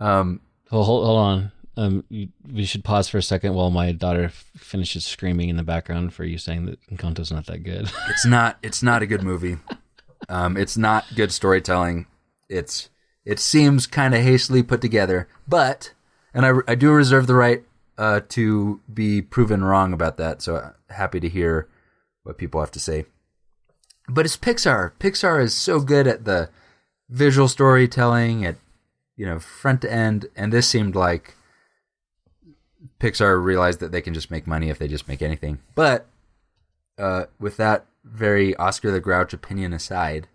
[0.00, 1.52] um Hold, hold, hold on.
[1.78, 2.04] Um,
[2.52, 6.12] we should pause for a second while my daughter f- finishes screaming in the background
[6.12, 7.90] for you saying that Encanto's not that good.
[8.08, 9.56] it's not it's not a good movie.
[10.28, 12.06] Um, it's not good storytelling.
[12.48, 12.90] It's
[13.26, 15.92] it seems kind of hastily put together, but
[16.32, 17.64] and I, I do reserve the right
[17.98, 20.40] uh, to be proven wrong about that.
[20.40, 21.68] So uh, happy to hear
[22.22, 23.06] what people have to say.
[24.08, 24.92] But it's Pixar.
[25.00, 26.50] Pixar is so good at the
[27.08, 28.56] visual storytelling, at
[29.16, 31.34] you know front to end, and this seemed like
[33.00, 35.58] Pixar realized that they can just make money if they just make anything.
[35.74, 36.06] But
[36.96, 40.28] uh, with that very Oscar the Grouch opinion aside,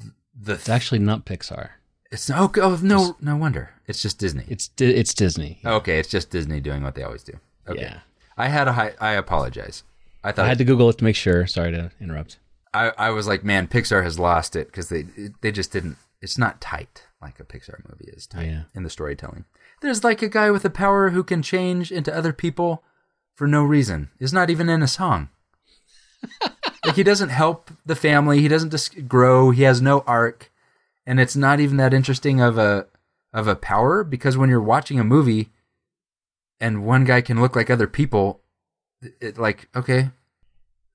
[0.00, 1.70] th- the it's actually not Pixar.
[2.10, 4.44] It's oh, oh no no wonder it's just Disney.
[4.48, 5.60] It's Di- it's Disney.
[5.64, 7.34] okay, it's just Disney doing what they always do.
[7.68, 7.98] Okay, Yeah.
[8.36, 8.92] I had a high.
[9.00, 9.82] I apologize.
[10.22, 11.46] I thought I had to Google it to make sure.
[11.46, 12.38] Sorry to interrupt.
[12.74, 15.06] I, I was like, man, Pixar has lost it because they
[15.40, 15.96] they just didn't.
[16.20, 18.62] It's not tight like a Pixar movie is tight Yeah.
[18.74, 19.44] in the storytelling.
[19.80, 22.82] There's like a guy with a power who can change into other people
[23.34, 24.10] for no reason.
[24.20, 25.30] Is not even in a song.
[26.84, 28.40] like he doesn't help the family.
[28.40, 29.50] He doesn't just grow.
[29.50, 30.50] He has no arc,
[31.08, 32.86] and it's not even that interesting of a
[33.32, 35.48] of a power because when you're watching a movie,
[36.60, 38.42] and one guy can look like other people,
[39.18, 40.10] it like okay,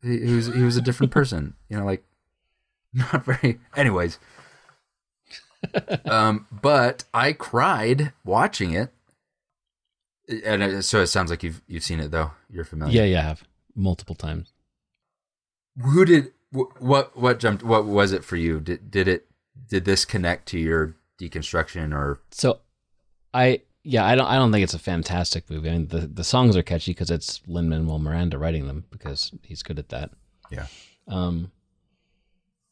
[0.04, 1.56] he, he was he was a different person.
[1.67, 2.04] You know, like
[2.93, 3.60] not very.
[3.76, 4.19] Anyways,
[6.06, 8.93] um, but I cried watching it,
[10.45, 12.32] and it, so it sounds like you've you've seen it though.
[12.52, 13.02] You're familiar.
[13.02, 13.43] Yeah, yeah, I have
[13.76, 14.54] multiple times.
[15.82, 17.17] Who did wh- what?
[17.17, 17.63] What jumped?
[17.63, 18.60] What was it for you?
[18.60, 19.28] Did did it?
[19.70, 22.20] Did this connect to your deconstruction or?
[22.32, 22.60] So,
[23.34, 25.70] I yeah, I don't I don't think it's a fantastic movie.
[25.70, 29.32] I mean, the the songs are catchy because it's Lin Manuel Miranda writing them because
[29.44, 30.12] he's good at that.
[30.50, 30.68] Yeah.
[31.08, 31.52] Um.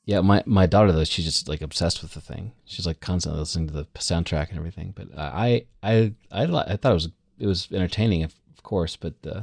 [0.06, 2.54] Yeah, my my daughter though she's just like obsessed with the thing.
[2.66, 4.94] She's like constantly listening to the soundtrack and everything.
[4.96, 8.96] But I I I I thought it was it was entertaining, of, of course.
[8.96, 9.42] But uh,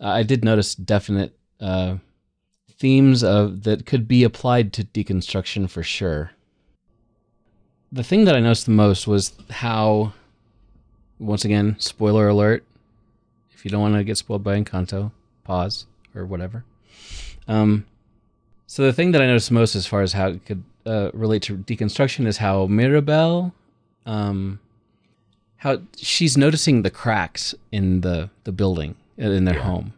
[0.00, 1.96] I did notice definite uh,
[2.78, 6.30] themes of that could be applied to deconstruction for sure.
[7.90, 10.12] The thing that I noticed the most was how,
[11.18, 12.64] once again, spoiler alert.
[13.52, 15.10] If you don't want to get spoiled by Encanto,
[15.42, 16.64] pause or whatever.
[17.48, 17.86] Um,
[18.66, 21.42] so the thing that I noticed most as far as how it could uh, relate
[21.44, 23.52] to deconstruction is how Mirabel,
[24.06, 24.60] um,
[25.56, 29.62] how she's noticing the cracks in the the building uh, in their Yeah.
[29.62, 29.92] home,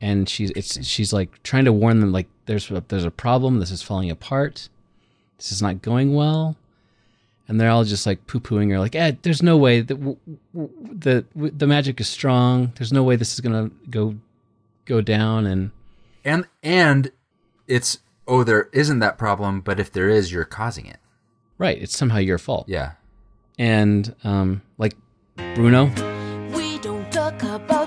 [0.00, 3.58] and she's it's she's like trying to warn them like there's a, there's a problem.
[3.60, 4.68] This is falling apart.
[5.36, 6.56] This is not going well.
[7.46, 10.18] And they're all just like poo pooing her, like, eh, there's no way that w-
[10.52, 12.72] w- the w- the magic is strong.
[12.76, 14.16] There's no way this is gonna go
[14.84, 15.46] go down.
[15.46, 15.70] And
[16.24, 17.10] And and
[17.66, 20.98] it's oh there isn't that problem, but if there is, you're causing it.
[21.56, 22.68] right, it's somehow your fault.
[22.68, 22.92] Yeah.
[23.58, 24.94] And um, like
[25.54, 25.86] Bruno,
[26.54, 27.77] We don't talk about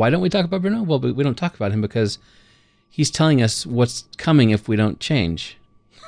[0.00, 0.82] why don't we talk about Bruno?
[0.82, 2.18] Well, we don't talk about him because
[2.88, 5.56] he's telling us what's coming if we don't change.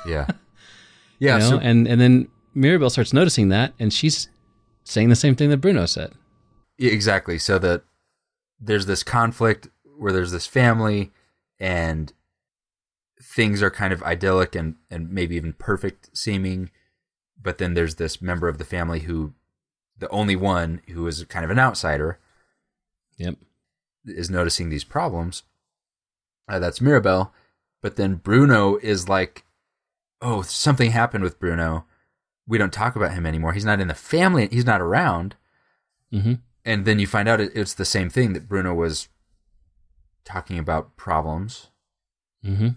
[0.05, 0.27] Yeah.
[1.19, 1.35] Yeah.
[1.35, 1.49] you know?
[1.51, 4.27] so and and then Mirabel starts noticing that, and she's
[4.83, 6.11] saying the same thing that Bruno said.
[6.77, 7.37] Yeah, exactly.
[7.37, 7.83] So that
[8.59, 11.11] there's this conflict where there's this family
[11.59, 12.11] and
[13.21, 16.71] things are kind of idyllic and, and maybe even perfect seeming,
[17.41, 19.33] but then there's this member of the family who
[19.97, 22.19] the only one who is kind of an outsider
[23.17, 23.35] Yep.
[24.05, 25.43] Is noticing these problems.
[26.47, 27.33] Uh, that's Mirabel,
[27.81, 29.45] but then Bruno is like,
[30.21, 31.85] "Oh, something happened with Bruno.
[32.45, 33.53] We don't talk about him anymore.
[33.53, 34.49] He's not in the family.
[34.51, 35.35] He's not around."
[36.11, 36.33] hmm
[36.65, 39.09] and then you find out it, it's the same thing that Bruno was
[40.23, 41.69] talking about problems,
[42.43, 42.69] hmm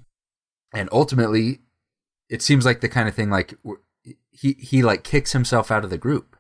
[0.73, 1.61] and ultimately,
[2.29, 3.55] it seems like the kind of thing like
[4.31, 6.36] he he like kicks himself out of the group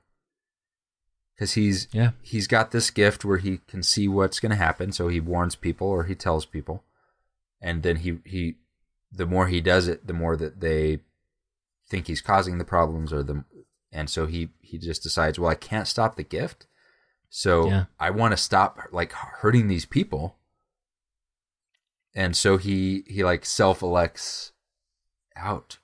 [1.37, 2.13] because he's Yeah.
[2.23, 5.55] he's got this gift where he can see what's going to happen, so he warns
[5.55, 6.83] people or he tells people,
[7.61, 8.57] and then he he
[9.13, 11.01] the more he does it, the more that they
[11.89, 13.45] think he's causing the problems or the
[13.93, 16.67] and so he he just decides, well, I can't stop the gift.
[17.29, 17.85] So Yeah.
[18.01, 20.37] I want to stop like hurting these people.
[22.15, 24.53] And so he he like self elects
[25.37, 25.79] out.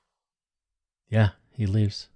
[1.08, 1.30] Yeah.
[1.50, 2.08] He leaves.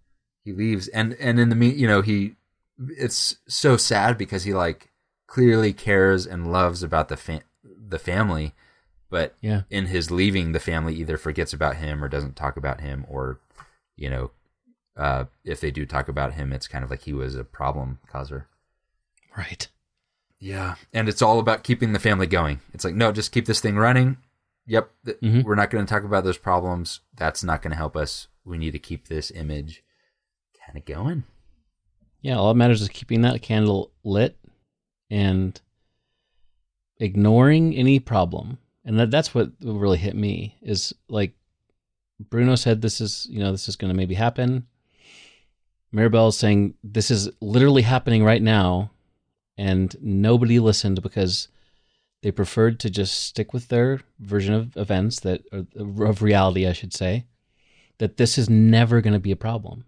[0.42, 2.36] He leaves and and in the mean, you know, he
[2.78, 4.90] it's so sad because he like
[5.26, 8.52] clearly cares and loves about the fa- the family,
[9.10, 9.62] but Yeah.
[9.70, 13.38] in his leaving the family either forgets about him or doesn't talk about him or
[13.96, 14.30] you know
[14.96, 17.98] uh if they do talk about him it's kind of like he was a problem
[18.08, 18.46] causer.
[19.36, 19.68] Right.
[20.38, 22.60] Yeah, and it's all about keeping the family going.
[22.74, 24.18] It's like, no, just keep this thing running.
[24.66, 25.44] Yep, th- Mhm.
[25.44, 27.00] we're not going to talk about those problems.
[27.14, 28.28] That's not going to help us.
[28.44, 29.82] We need to keep this image
[30.66, 31.24] kind of going.
[32.26, 34.36] Yeah, all that matters is keeping that candle lit
[35.10, 35.60] and
[36.98, 38.58] ignoring any problem.
[38.84, 41.34] And that, that's what really hit me is like
[42.18, 44.66] Bruno said this is, you know, this is going to maybe happen.
[45.92, 48.90] Mirabel is saying this is literally happening right now
[49.56, 51.46] and nobody listened because
[52.24, 56.92] they preferred to just stick with their version of events that of reality, I should
[56.92, 57.26] say,
[57.98, 59.84] that this is never going to be a problem.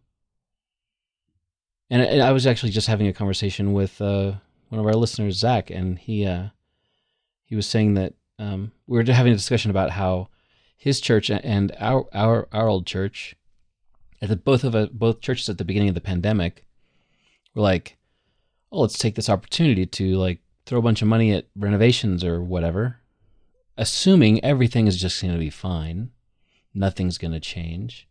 [1.90, 4.34] And I I was actually just having a conversation with uh,
[4.68, 6.48] one of our listeners, Zach, and he uh,
[7.44, 10.28] he was saying that um, we were having a discussion about how
[10.76, 13.34] his church and our our our old church,
[14.20, 16.66] at the both of uh, both churches at the beginning of the pandemic,
[17.54, 17.96] were like,
[18.70, 22.42] "Oh, let's take this opportunity to like throw a bunch of money at renovations or
[22.42, 22.98] whatever,
[23.78, 26.10] assuming everything is just going to be fine,
[26.74, 28.06] nothing's going to change,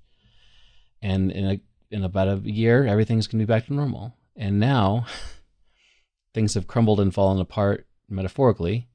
[1.01, 1.59] and in a
[1.91, 4.15] in about a year, everything's going to be back to normal.
[4.35, 5.05] And now
[6.33, 8.87] things have crumbled and fallen apart metaphorically.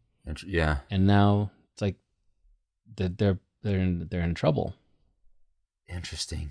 [0.46, 1.96] Yeah, And now it's like
[2.96, 4.74] they're they're they're in, they're in trouble.
[5.88, 6.50] interesting.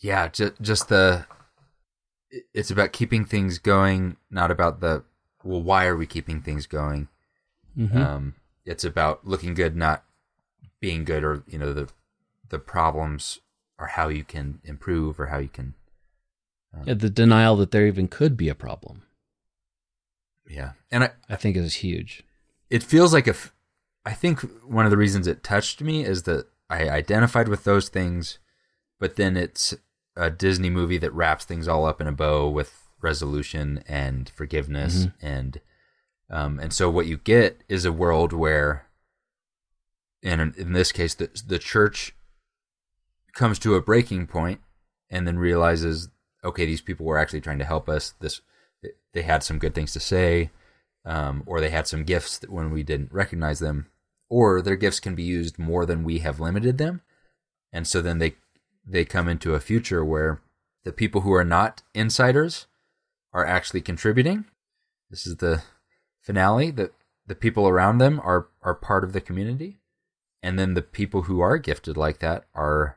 [0.00, 1.26] Yeah, just just the.
[2.52, 5.04] It's about keeping things going, not about the.
[5.42, 7.08] Well, why are we keeping things going?
[7.78, 7.96] Mhm.
[7.96, 10.04] Um, it's about looking good, not
[10.80, 11.88] being good, or you know the
[12.48, 13.40] the problems
[13.78, 15.74] are how you can improve or how you can.
[16.84, 19.02] yeah, the denial that there even could be a problem,
[20.48, 22.22] Yeah, and I, I think, is huge.
[22.70, 23.52] it feels like if
[24.04, 27.88] I think one of the reasons it touched me is that I identified with those
[27.88, 28.38] things,
[29.00, 29.74] but then it's
[30.16, 35.06] a Disney movie that wraps things all up in a bow with resolution and forgiveness
[35.20, 35.60] and
[36.30, 38.86] um, and so what you get is a world where
[40.22, 42.14] and in, in this case the the church
[43.34, 44.60] comes to a breaking point
[45.10, 46.08] and then realizes
[46.44, 48.40] okay these people were actually trying to help us this
[49.12, 50.50] they had some good things to say
[51.04, 53.86] um, or they had some gifts that when we didn't recognize them,
[54.30, 57.02] or their gifts can be used more than we have limited them,
[57.72, 58.36] and so then they
[58.86, 60.40] they come into a future where
[60.84, 62.66] the people who are not insiders
[63.32, 64.44] are actually contributing.
[65.10, 65.62] This is the
[66.22, 66.92] finale that
[67.26, 69.78] the people around them are are part of the community,
[70.42, 72.96] and then the people who are gifted like that are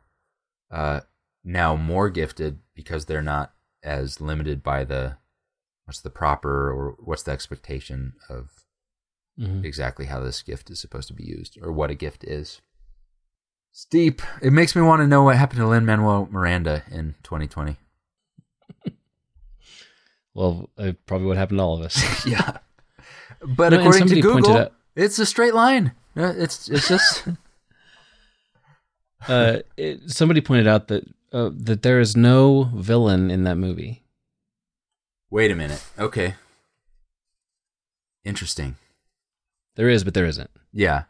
[0.72, 1.02] uh,
[1.44, 3.54] now more gifted because they're not
[3.84, 5.18] as limited by the
[5.86, 8.50] what's the proper or what's the expectation of
[9.40, 9.64] Mhm.
[9.64, 12.60] exactly how this gift is supposed to be used or what a gift is.
[13.72, 14.22] It's deep.
[14.42, 17.78] It makes me want to know what happened to Lin Manuel Miranda in 2020.
[20.34, 22.26] Well, uh, probably what happened to all of us.
[22.26, 22.58] Yeah,
[23.46, 25.94] but No, according to Google, out- it's a straight line.
[26.16, 27.28] Uh, It's it's just
[29.28, 34.04] uh, it, somebody pointed out that uh, that there is no villain in that movie.
[35.30, 35.84] wait a minute.
[36.00, 36.36] Okay,
[38.24, 38.76] interesting.
[39.76, 40.50] There is, but there isn't.
[40.74, 41.04] Yeah,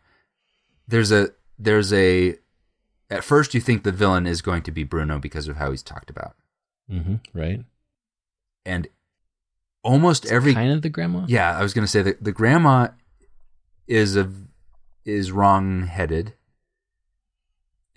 [0.87, 2.35] there's a there's a.
[3.09, 5.83] At first, you think the villain is going to be Bruno because of how he's
[5.83, 6.35] talked about,
[6.91, 7.63] Mm-hmm, right?
[8.65, 8.87] and
[9.81, 11.23] almost every kind of the grandma.
[11.27, 12.89] Yeah, I was gonna say that the grandma
[13.87, 14.29] is a
[15.05, 16.33] is wrong headed,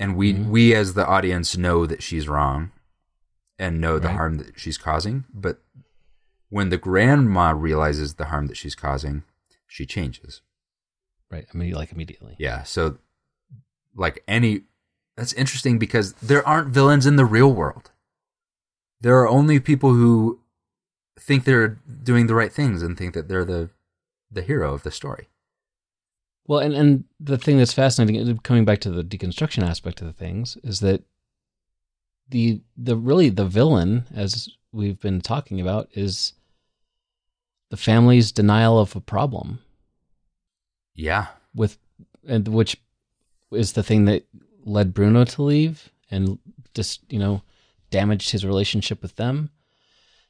[0.00, 0.46] and we Mhm.
[0.48, 2.72] we as the audience know that she's wrong,
[3.58, 4.16] and know the Right.
[4.16, 5.24] harm that she's causing.
[5.32, 5.62] But
[6.48, 9.22] when the grandma realizes the harm that she's causing,
[9.68, 10.42] she changes.
[11.30, 11.46] right.
[11.54, 12.34] I mean, like immediately.
[12.40, 12.98] Yeah, so
[13.94, 14.64] like any,
[15.16, 17.92] that's interesting because there aren't villains in the real world.
[19.00, 20.40] There are only people who
[21.20, 23.70] think they're doing the right things and think that they're the
[24.28, 25.28] the hero of the story.
[26.50, 30.08] Well, and, and the thing that's fascinating, uh, coming back to the deconstruction aspect of
[30.08, 31.04] the things, is that
[32.28, 36.32] the the really the villain, as we've been talking about, is
[37.70, 39.60] the family's denial of a problem
[40.96, 41.28] Yeah.
[41.54, 41.78] with,
[42.26, 42.76] and which
[43.52, 44.24] is the thing that
[44.64, 46.40] led Bruno to leave and
[46.74, 47.42] just you know
[47.90, 49.50] damaged his relationship with them.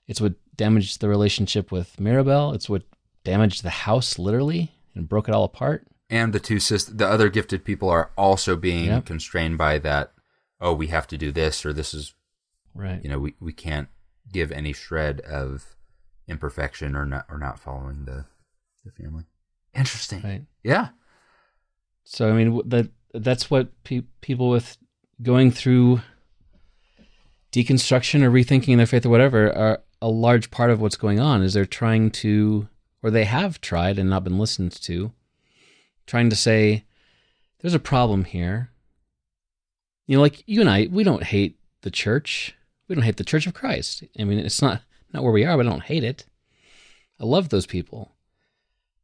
[0.06, 2.52] It's what damaged the relationship with Mirabel.
[2.52, 2.82] It's what
[3.24, 5.86] damaged the house literally and broke it all apart.
[6.10, 9.06] And the two sis the other gifted people are also being Yep.
[9.06, 10.12] constrained by that,
[10.60, 12.14] oh, we have to do this or this is
[12.74, 13.02] Right.
[13.02, 13.88] you know, we, we can't
[14.32, 15.76] give any shred of
[16.28, 18.24] imperfection or not or not following the
[18.84, 19.24] the family.
[19.74, 20.22] Interesting.
[20.22, 20.42] Right.
[20.64, 20.88] Yeah.
[22.04, 24.76] So I mean that that's what pe- people with
[25.22, 26.00] going through
[27.52, 31.42] deconstruction or rethinking their faith or whatever are a large part of what's going on
[31.42, 32.68] is they're trying to
[33.02, 35.12] or they have tried and not been listened to,
[36.10, 36.84] trying to say,
[37.60, 38.70] there's a problem here.
[40.08, 42.56] You know, like you and I, we don't hate the church.
[42.88, 44.02] We don't hate the Church of Christ.
[44.18, 44.82] I mean, it's not
[45.12, 46.26] not where we are, but I don't hate it.
[47.20, 48.10] I love those people.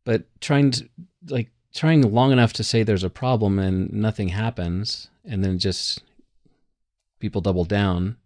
[0.05, 0.89] But trying to
[1.29, 6.03] like trying long enough to say there's a problem and nothing happens, and then just
[7.21, 8.17] people double down.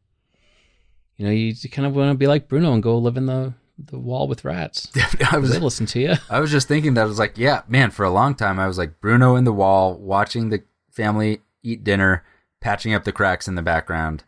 [1.18, 3.52] You know, you kind of want to be like Bruno and go live in the
[3.86, 4.90] the wall with rats.
[5.32, 6.14] I was They listen to you.
[6.28, 8.66] I was just thinking that I was like, yeah, man, for a long time I
[8.66, 12.24] was like Bruno in the wall, watching the family eat dinner,
[12.60, 14.24] patching up the cracks in the background,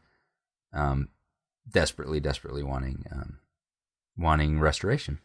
[0.72, 1.08] um,
[1.70, 3.38] desperately, desperately wanting, um,
[4.16, 5.18] wanting restoration.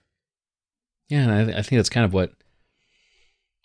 [1.10, 2.34] Yeah, and I, I think that's kind of what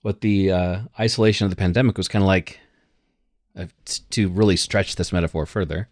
[0.02, 2.58] what the uh, isolation of the pandemic was kind of like.
[3.54, 5.90] Uh, t- to really stretch this metaphor further,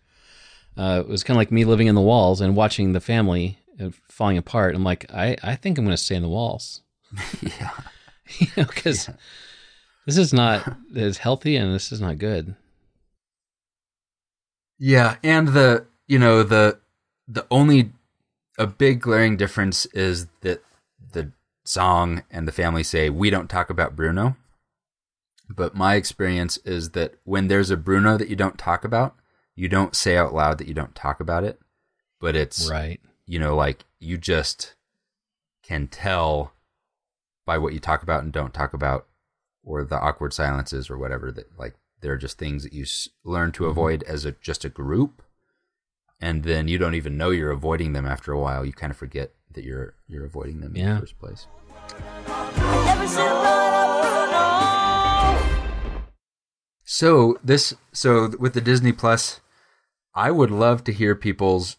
[0.79, 3.59] uh, it was kind of like me living in the walls and watching the family
[3.81, 4.75] uh, falling apart.
[4.75, 6.83] I'm like, I, I think I'm going to stay in the walls,
[7.41, 7.71] yeah.
[8.39, 9.11] you know, because
[10.07, 12.55] this is not as healthy and this is not good.
[14.79, 16.79] Yeah, and the you know the
[17.29, 17.93] the only
[18.59, 20.63] a big glaring difference is that
[21.13, 21.33] the
[21.65, 24.37] song and the family say we don't talk about Bruno.
[25.49, 29.17] But my experience is that when there's a Bruno that you don't talk about,
[29.57, 31.59] you don't say out loud that you don't talk about it,
[32.21, 33.01] but it's Right.
[33.31, 34.75] You know like you just
[35.63, 36.53] can tell
[37.47, 39.07] by what you talk about and don't talk about
[39.63, 43.53] or the awkward silences or whatever that like they're just things that you s- learn
[43.53, 43.71] to mm-hmm.
[43.71, 45.23] avoid as a just a group.
[46.21, 48.65] And then you don't even know you're avoiding them after a while.
[48.67, 51.47] You kind of forget that you're you're avoiding them in the first place.
[52.27, 54.03] Never said about
[55.93, 56.11] Bruno.
[56.83, 59.41] so this so with the disney plus
[60.15, 61.77] i would love to hear people's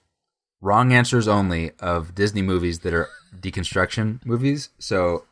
[0.61, 3.07] wrong answers only of disney movies that are
[3.39, 5.25] deconstruction movies so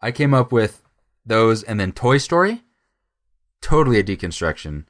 [0.00, 0.82] i came up with
[1.26, 2.62] those and then toy story
[3.60, 4.84] totally a deconstruction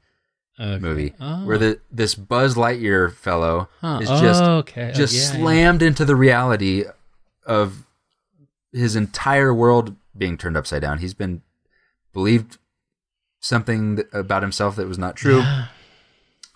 [0.59, 0.77] Okay.
[0.79, 1.45] movie Oh.
[1.45, 3.99] where the this Buzz Lightyear fellow Huh.
[4.03, 4.89] is just Oh, okay.
[4.89, 5.39] Oh, just yeah, yeah.
[5.41, 6.83] slammed into the reality
[7.43, 7.87] of
[8.71, 10.99] his entire world being turned upside down.
[10.99, 11.41] He's been
[12.13, 12.59] believed
[13.39, 15.39] something th- about himself that was not true.
[15.39, 15.65] Yeah.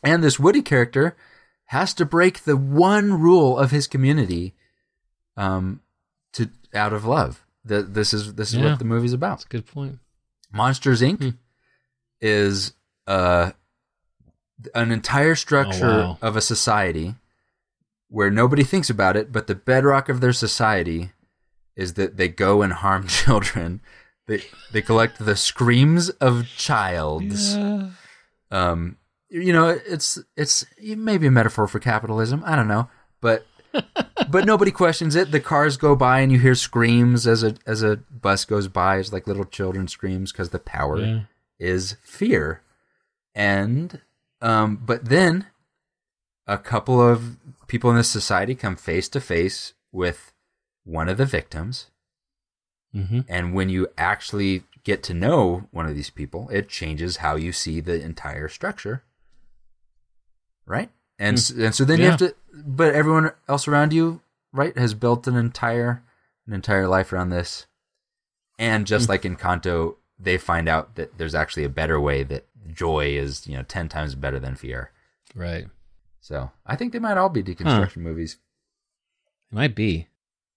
[0.03, 1.17] And this Woody character
[1.68, 4.53] has to break the one rule of his community
[5.36, 5.82] um
[6.34, 7.43] to out of love.
[7.65, 8.70] The, this is this is Yeah.
[8.72, 9.38] what the movie's about.
[9.39, 9.99] That's a good point.
[10.51, 11.18] Monsters Inc.
[11.22, 11.30] Hmm.
[12.22, 12.74] is
[13.05, 13.51] uh,
[14.74, 16.18] an entire structure Oh, wow.
[16.22, 17.15] of a society
[18.09, 21.11] where nobody thinks about it, but the bedrock of their society
[21.76, 23.82] is that they go and harm children.
[24.28, 27.55] They they collect the screams of childs.
[28.49, 28.97] Um,
[29.30, 32.43] you know, it's it's maybe a metaphor for capitalism.
[32.45, 32.89] I don't know,
[33.21, 33.45] but
[34.30, 35.32] but nobody questions it.
[35.32, 38.97] The cars go by and you hear screams as a as a bus goes by.
[38.97, 41.19] It's like little children screams because the power Yeah.
[41.59, 42.61] is fear.
[43.36, 44.01] And
[44.41, 45.47] um but then
[46.47, 50.32] a couple of people in this society come face to face with
[50.86, 51.88] one of the victims
[52.95, 53.19] Mm-hmm.
[53.28, 57.51] and when you actually get to know one of these people it changes how you
[57.51, 59.03] see the entire structure
[60.68, 60.91] right?
[61.18, 64.22] And s and so then you have to but everyone else around you
[64.53, 66.03] right has built an entire
[66.45, 67.65] an entire life around this.
[68.59, 73.07] And just like Encanto they find out that there's actually a better way that joy
[73.07, 74.91] is you know 10 times better than fear.
[75.36, 75.68] Right.
[76.22, 78.38] so i think they might all be deconstruction movies.
[79.51, 80.07] It might be.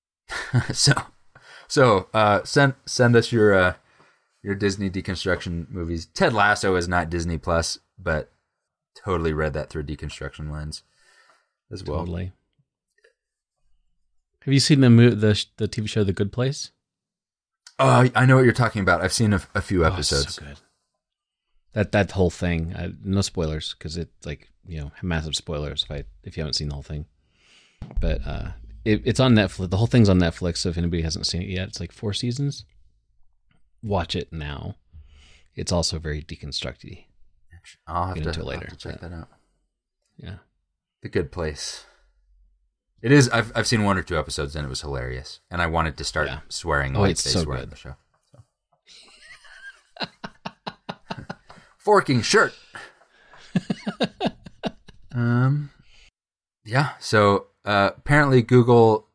[0.72, 0.92] so
[1.68, 3.74] so uh send send us your uh
[4.42, 6.06] your disney deconstruction movies.
[6.06, 8.32] Ted lasso is not disney plus but
[8.95, 10.82] totally read that through a deconstruction lens
[11.70, 12.32] as well totally.
[14.45, 16.70] Have you seen the mo- the the TV show The Good Place?
[17.82, 20.43] oh i know what you're talking about i've seen a, a few Oh, episodes so
[20.45, 20.59] good.
[21.72, 22.74] That that whole thing.
[22.76, 26.55] I, no spoilers because it's like you know massive spoilers if I if you haven't
[26.55, 27.07] seen the whole thing.
[28.01, 28.49] But uh,
[28.84, 29.70] it, it's on Netflix.
[29.70, 30.57] The whole thing's on Netflix.
[30.59, 32.64] So if anybody hasn't seen it yet, it's like four seasons.
[33.84, 34.74] Watch it now.
[35.55, 37.05] It's also very deconstructy.
[37.86, 39.28] I'll have, Get to, into it I'll have later, to check that out
[40.16, 40.36] Yeah.
[41.02, 41.84] the good place
[43.02, 45.66] it is I've, I've seen one or two episodes and it was hilarious and i
[45.66, 46.40] wanted to start Yeah.
[46.48, 47.64] swearing Oh, like it's they so swear good.
[47.64, 47.94] on the show
[48.30, 48.38] so.
[51.78, 52.54] forking shirt
[55.14, 55.70] um
[56.64, 59.08] yeah so uh, apparently google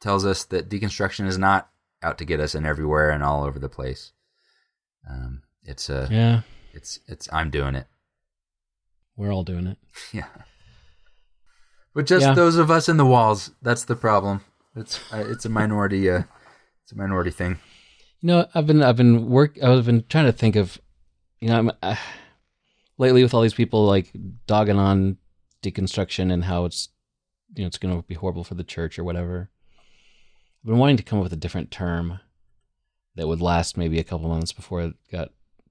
[0.00, 1.70] tells us that deconstruction is not
[2.02, 4.12] out to get us and everywhere and all over the place
[5.08, 6.40] um it's a Yeah.
[6.74, 7.86] It's it's i'm doing it
[9.16, 9.78] We're all doing it.
[10.12, 10.26] yeah.
[11.94, 12.34] But just Yeah.
[12.34, 14.40] those of us in the walls, that's the problem.
[14.74, 16.24] It's uh, it's a minority uh,
[16.82, 17.58] It's a minority thing.
[18.20, 20.80] You know, I've been I've been work I've been trying to think of,
[21.40, 21.96] you know, I'm, uh,
[22.98, 24.10] lately with all these people like
[24.46, 25.18] dogging on
[25.62, 26.88] deconstruction and how it's,
[27.54, 29.50] you know, it's going to be horrible for the church or whatever.
[30.62, 32.18] I've been wanting to come up with a different term
[33.14, 35.28] that would last maybe a couple months before it got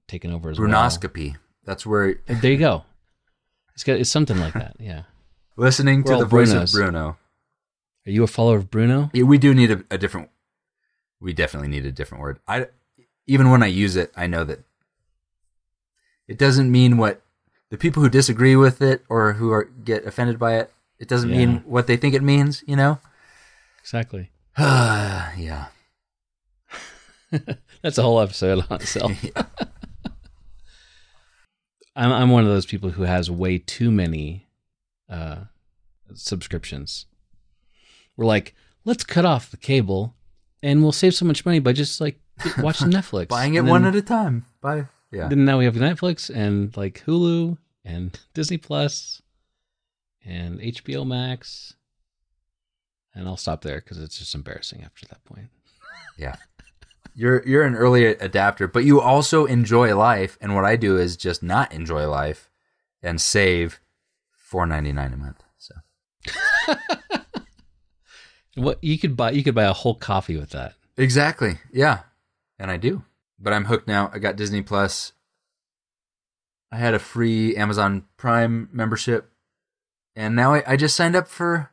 [0.08, 0.68] taken over as well.
[0.68, 1.36] Brunoscopy.
[1.64, 2.84] That's where There you go.
[3.74, 4.76] It's got it's something like that.
[4.78, 5.02] Yeah.
[5.56, 6.74] listening We're to the voice Brunos.
[6.74, 7.16] of Bruno.
[8.06, 9.10] Are you a follower of Bruno?
[9.14, 10.28] Yeah, we do need a, a different.
[11.20, 12.38] We definitely need a different word.
[12.46, 12.66] I
[13.26, 14.60] even when I use it, I know that
[16.28, 17.22] it doesn't mean what
[17.70, 20.70] the people who disagree with it or who are get offended by it.
[20.98, 21.38] It doesn't Yeah.
[21.38, 22.62] mean what they think it means.
[22.66, 22.98] You know.
[23.80, 24.30] Exactly.
[24.58, 25.66] yeah.
[27.82, 29.12] That's a whole episode on itself.
[31.96, 34.48] I'm I'm one of those people who has way too many
[35.08, 35.44] uh,
[36.14, 37.06] subscriptions.
[38.16, 40.14] We're like, let's cut off the cable,
[40.62, 42.20] and we'll save so much money by just like
[42.58, 44.46] watching Netflix, Buying it And one at a time.
[44.60, 44.86] Buy.
[45.10, 45.28] Yeah.
[45.28, 49.22] Then now we have Netflix and like Hulu and Disney Plus
[50.24, 51.74] and HBO Max,
[53.14, 55.48] and I'll stop there because it's just embarrassing after that point.
[56.16, 56.36] Yeah.
[57.14, 60.36] You're you're an early adapter, but you also enjoy life.
[60.40, 62.50] And what I do is just not enjoy life
[63.02, 63.80] and save
[64.32, 65.42] four ninety nine a month.
[65.58, 65.74] So
[68.56, 70.74] What you could buy, you could buy a whole coffee with that.
[70.96, 72.00] exactly, yeah,
[72.58, 73.02] and I do.
[73.38, 74.10] But I'm hooked now.
[74.14, 75.12] I got Disney Plus.
[76.70, 79.30] I had a free Amazon Prime membership,
[80.14, 81.70] and now I, I just signed up for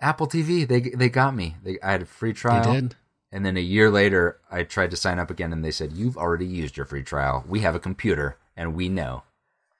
[0.00, 0.66] Apple TV.
[0.66, 1.56] They they got me.
[1.62, 2.72] They I had a free trial.
[2.72, 2.96] They did.
[3.34, 6.18] And then a year later, I tried to sign up again, and they said, "You've
[6.18, 7.44] already used your free trial.
[7.48, 9.22] We have a computer, and we know."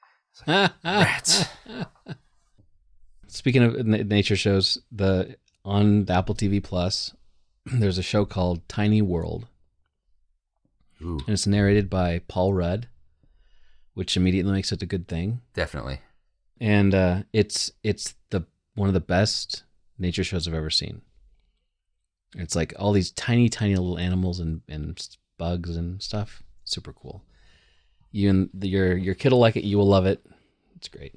[0.46, 1.44] Rats.
[3.26, 7.14] Speaking of nature shows, the on the Apple TV Plus,
[7.66, 9.46] there's a show called Tiny World,
[11.02, 12.88] Ooh, and it's narrated by Paul Rudd,
[13.94, 15.42] which immediately makes it a good thing.
[15.54, 16.00] definitely.
[16.60, 18.44] And uh, it's it's the
[18.74, 19.64] one of the best
[19.98, 21.02] nature shows I've ever seen.
[22.36, 25.06] It's like all these tiny, tiny little animals and, and
[25.38, 26.42] bugs and stuff.
[26.64, 27.22] Super cool.
[28.10, 29.64] You and the, your your kid will like it.
[29.64, 30.24] You will love it.
[30.76, 31.14] It's great.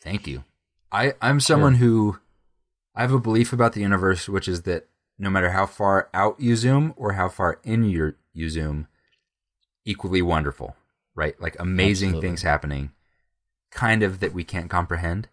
[0.00, 0.44] Thank you.
[0.90, 2.18] I I'm someone who
[2.94, 4.88] I have a belief about the universe, which is that
[5.18, 8.88] no matter how far out you zoom or how far in your you zoom,
[9.84, 10.76] equally wonderful,
[11.14, 11.40] right?
[11.40, 12.28] Like amazing Absolutely.
[12.28, 12.92] things happening,
[13.70, 15.28] kind of that we can't comprehend.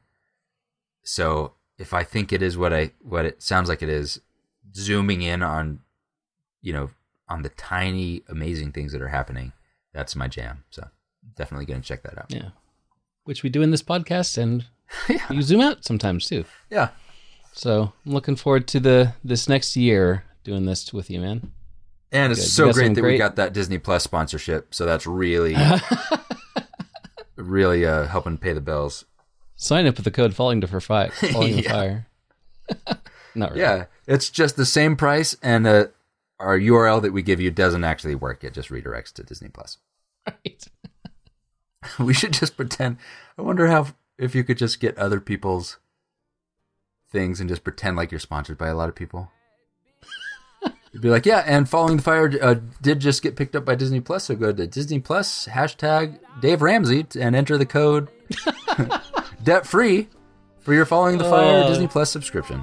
[1.03, 4.21] So if I think it is what I what it sounds like it is,
[4.75, 5.79] zooming in on,
[6.61, 6.89] you know,
[7.27, 9.53] on the tiny amazing things that are happening,
[9.93, 10.63] that's my jam.
[10.71, 10.87] So
[11.35, 12.25] definitely gonna check that out.
[12.29, 12.49] Yeah.
[13.23, 14.65] Which we do in this podcast and
[15.09, 15.25] Yeah.
[15.29, 16.45] you zoom out sometimes too.
[16.69, 16.89] Yeah.
[17.53, 21.51] So I'm looking forward to the this next year doing this with you, man.
[22.11, 22.47] And it's Good.
[22.49, 24.73] So great that we got that Disney Plus sponsorship.
[24.73, 25.55] So that's really,
[27.35, 29.05] really uh, helping pay the bills.
[29.55, 31.11] Sign up with the code falling to for fire.
[31.11, 31.71] Falling to Yeah.
[31.71, 32.07] fire.
[33.35, 33.61] Not really.
[33.61, 35.87] Yeah, it's just the same price, and uh,
[36.39, 38.43] our URL that we give you doesn't actually work.
[38.43, 39.77] It just redirects to Disney Plus.
[40.27, 40.65] Right.
[41.99, 42.97] we should just pretend.
[43.37, 45.77] I wonder how if you could just get other people's
[47.11, 49.31] things and just pretend like you're sponsored by a lot of people.
[50.91, 53.75] You'd be like, yeah, and Following the Fire uh, did just get picked up by
[53.75, 54.25] Disney Plus.
[54.25, 58.09] So go to Disney Plus hashtag Dave Ramsey and enter the code
[59.43, 60.07] debt free
[60.59, 61.69] for your Following the Fire Oh.
[61.69, 62.61] Disney Plus subscription.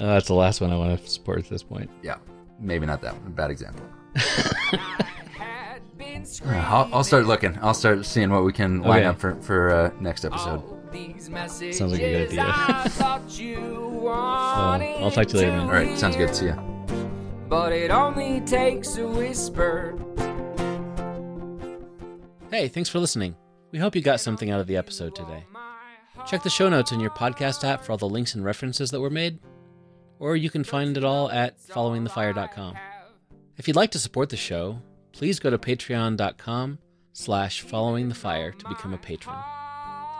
[0.00, 1.90] Oh, that's the last one I want to support at this point.
[2.02, 2.16] Yeah,
[2.60, 3.32] maybe not that one.
[3.32, 3.84] Bad example.
[4.14, 5.80] Had
[6.46, 7.58] I'll, I'll start looking.
[7.62, 9.06] I'll start seeing what we can line Okay.
[9.06, 10.62] up for for uh, next episode.
[10.62, 12.90] all these messages Sounds like a good idea.
[12.90, 13.20] so, I'll
[15.10, 15.66] talk to you later, man.
[15.66, 16.34] All right, sounds good.
[16.34, 16.56] See ya.
[17.48, 19.96] But it only takes a whisper.
[22.50, 23.36] Hey, thanks for listening.
[23.72, 25.44] We hope you got something out of the episode today.
[26.26, 29.00] Check the show notes in your podcast app for all the links and references that
[29.00, 29.38] were made,
[30.18, 32.74] or you can find it all at followingthefire.com.
[33.56, 34.80] If you'd like to support the show,
[35.12, 36.78] please go to patreon.com
[37.12, 39.36] slash followingthefire to become a patron.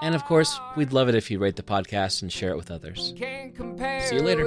[0.00, 2.70] And of course, we'd love it if you rate the podcast and share it with
[2.70, 3.12] others.
[4.02, 4.44] See you later.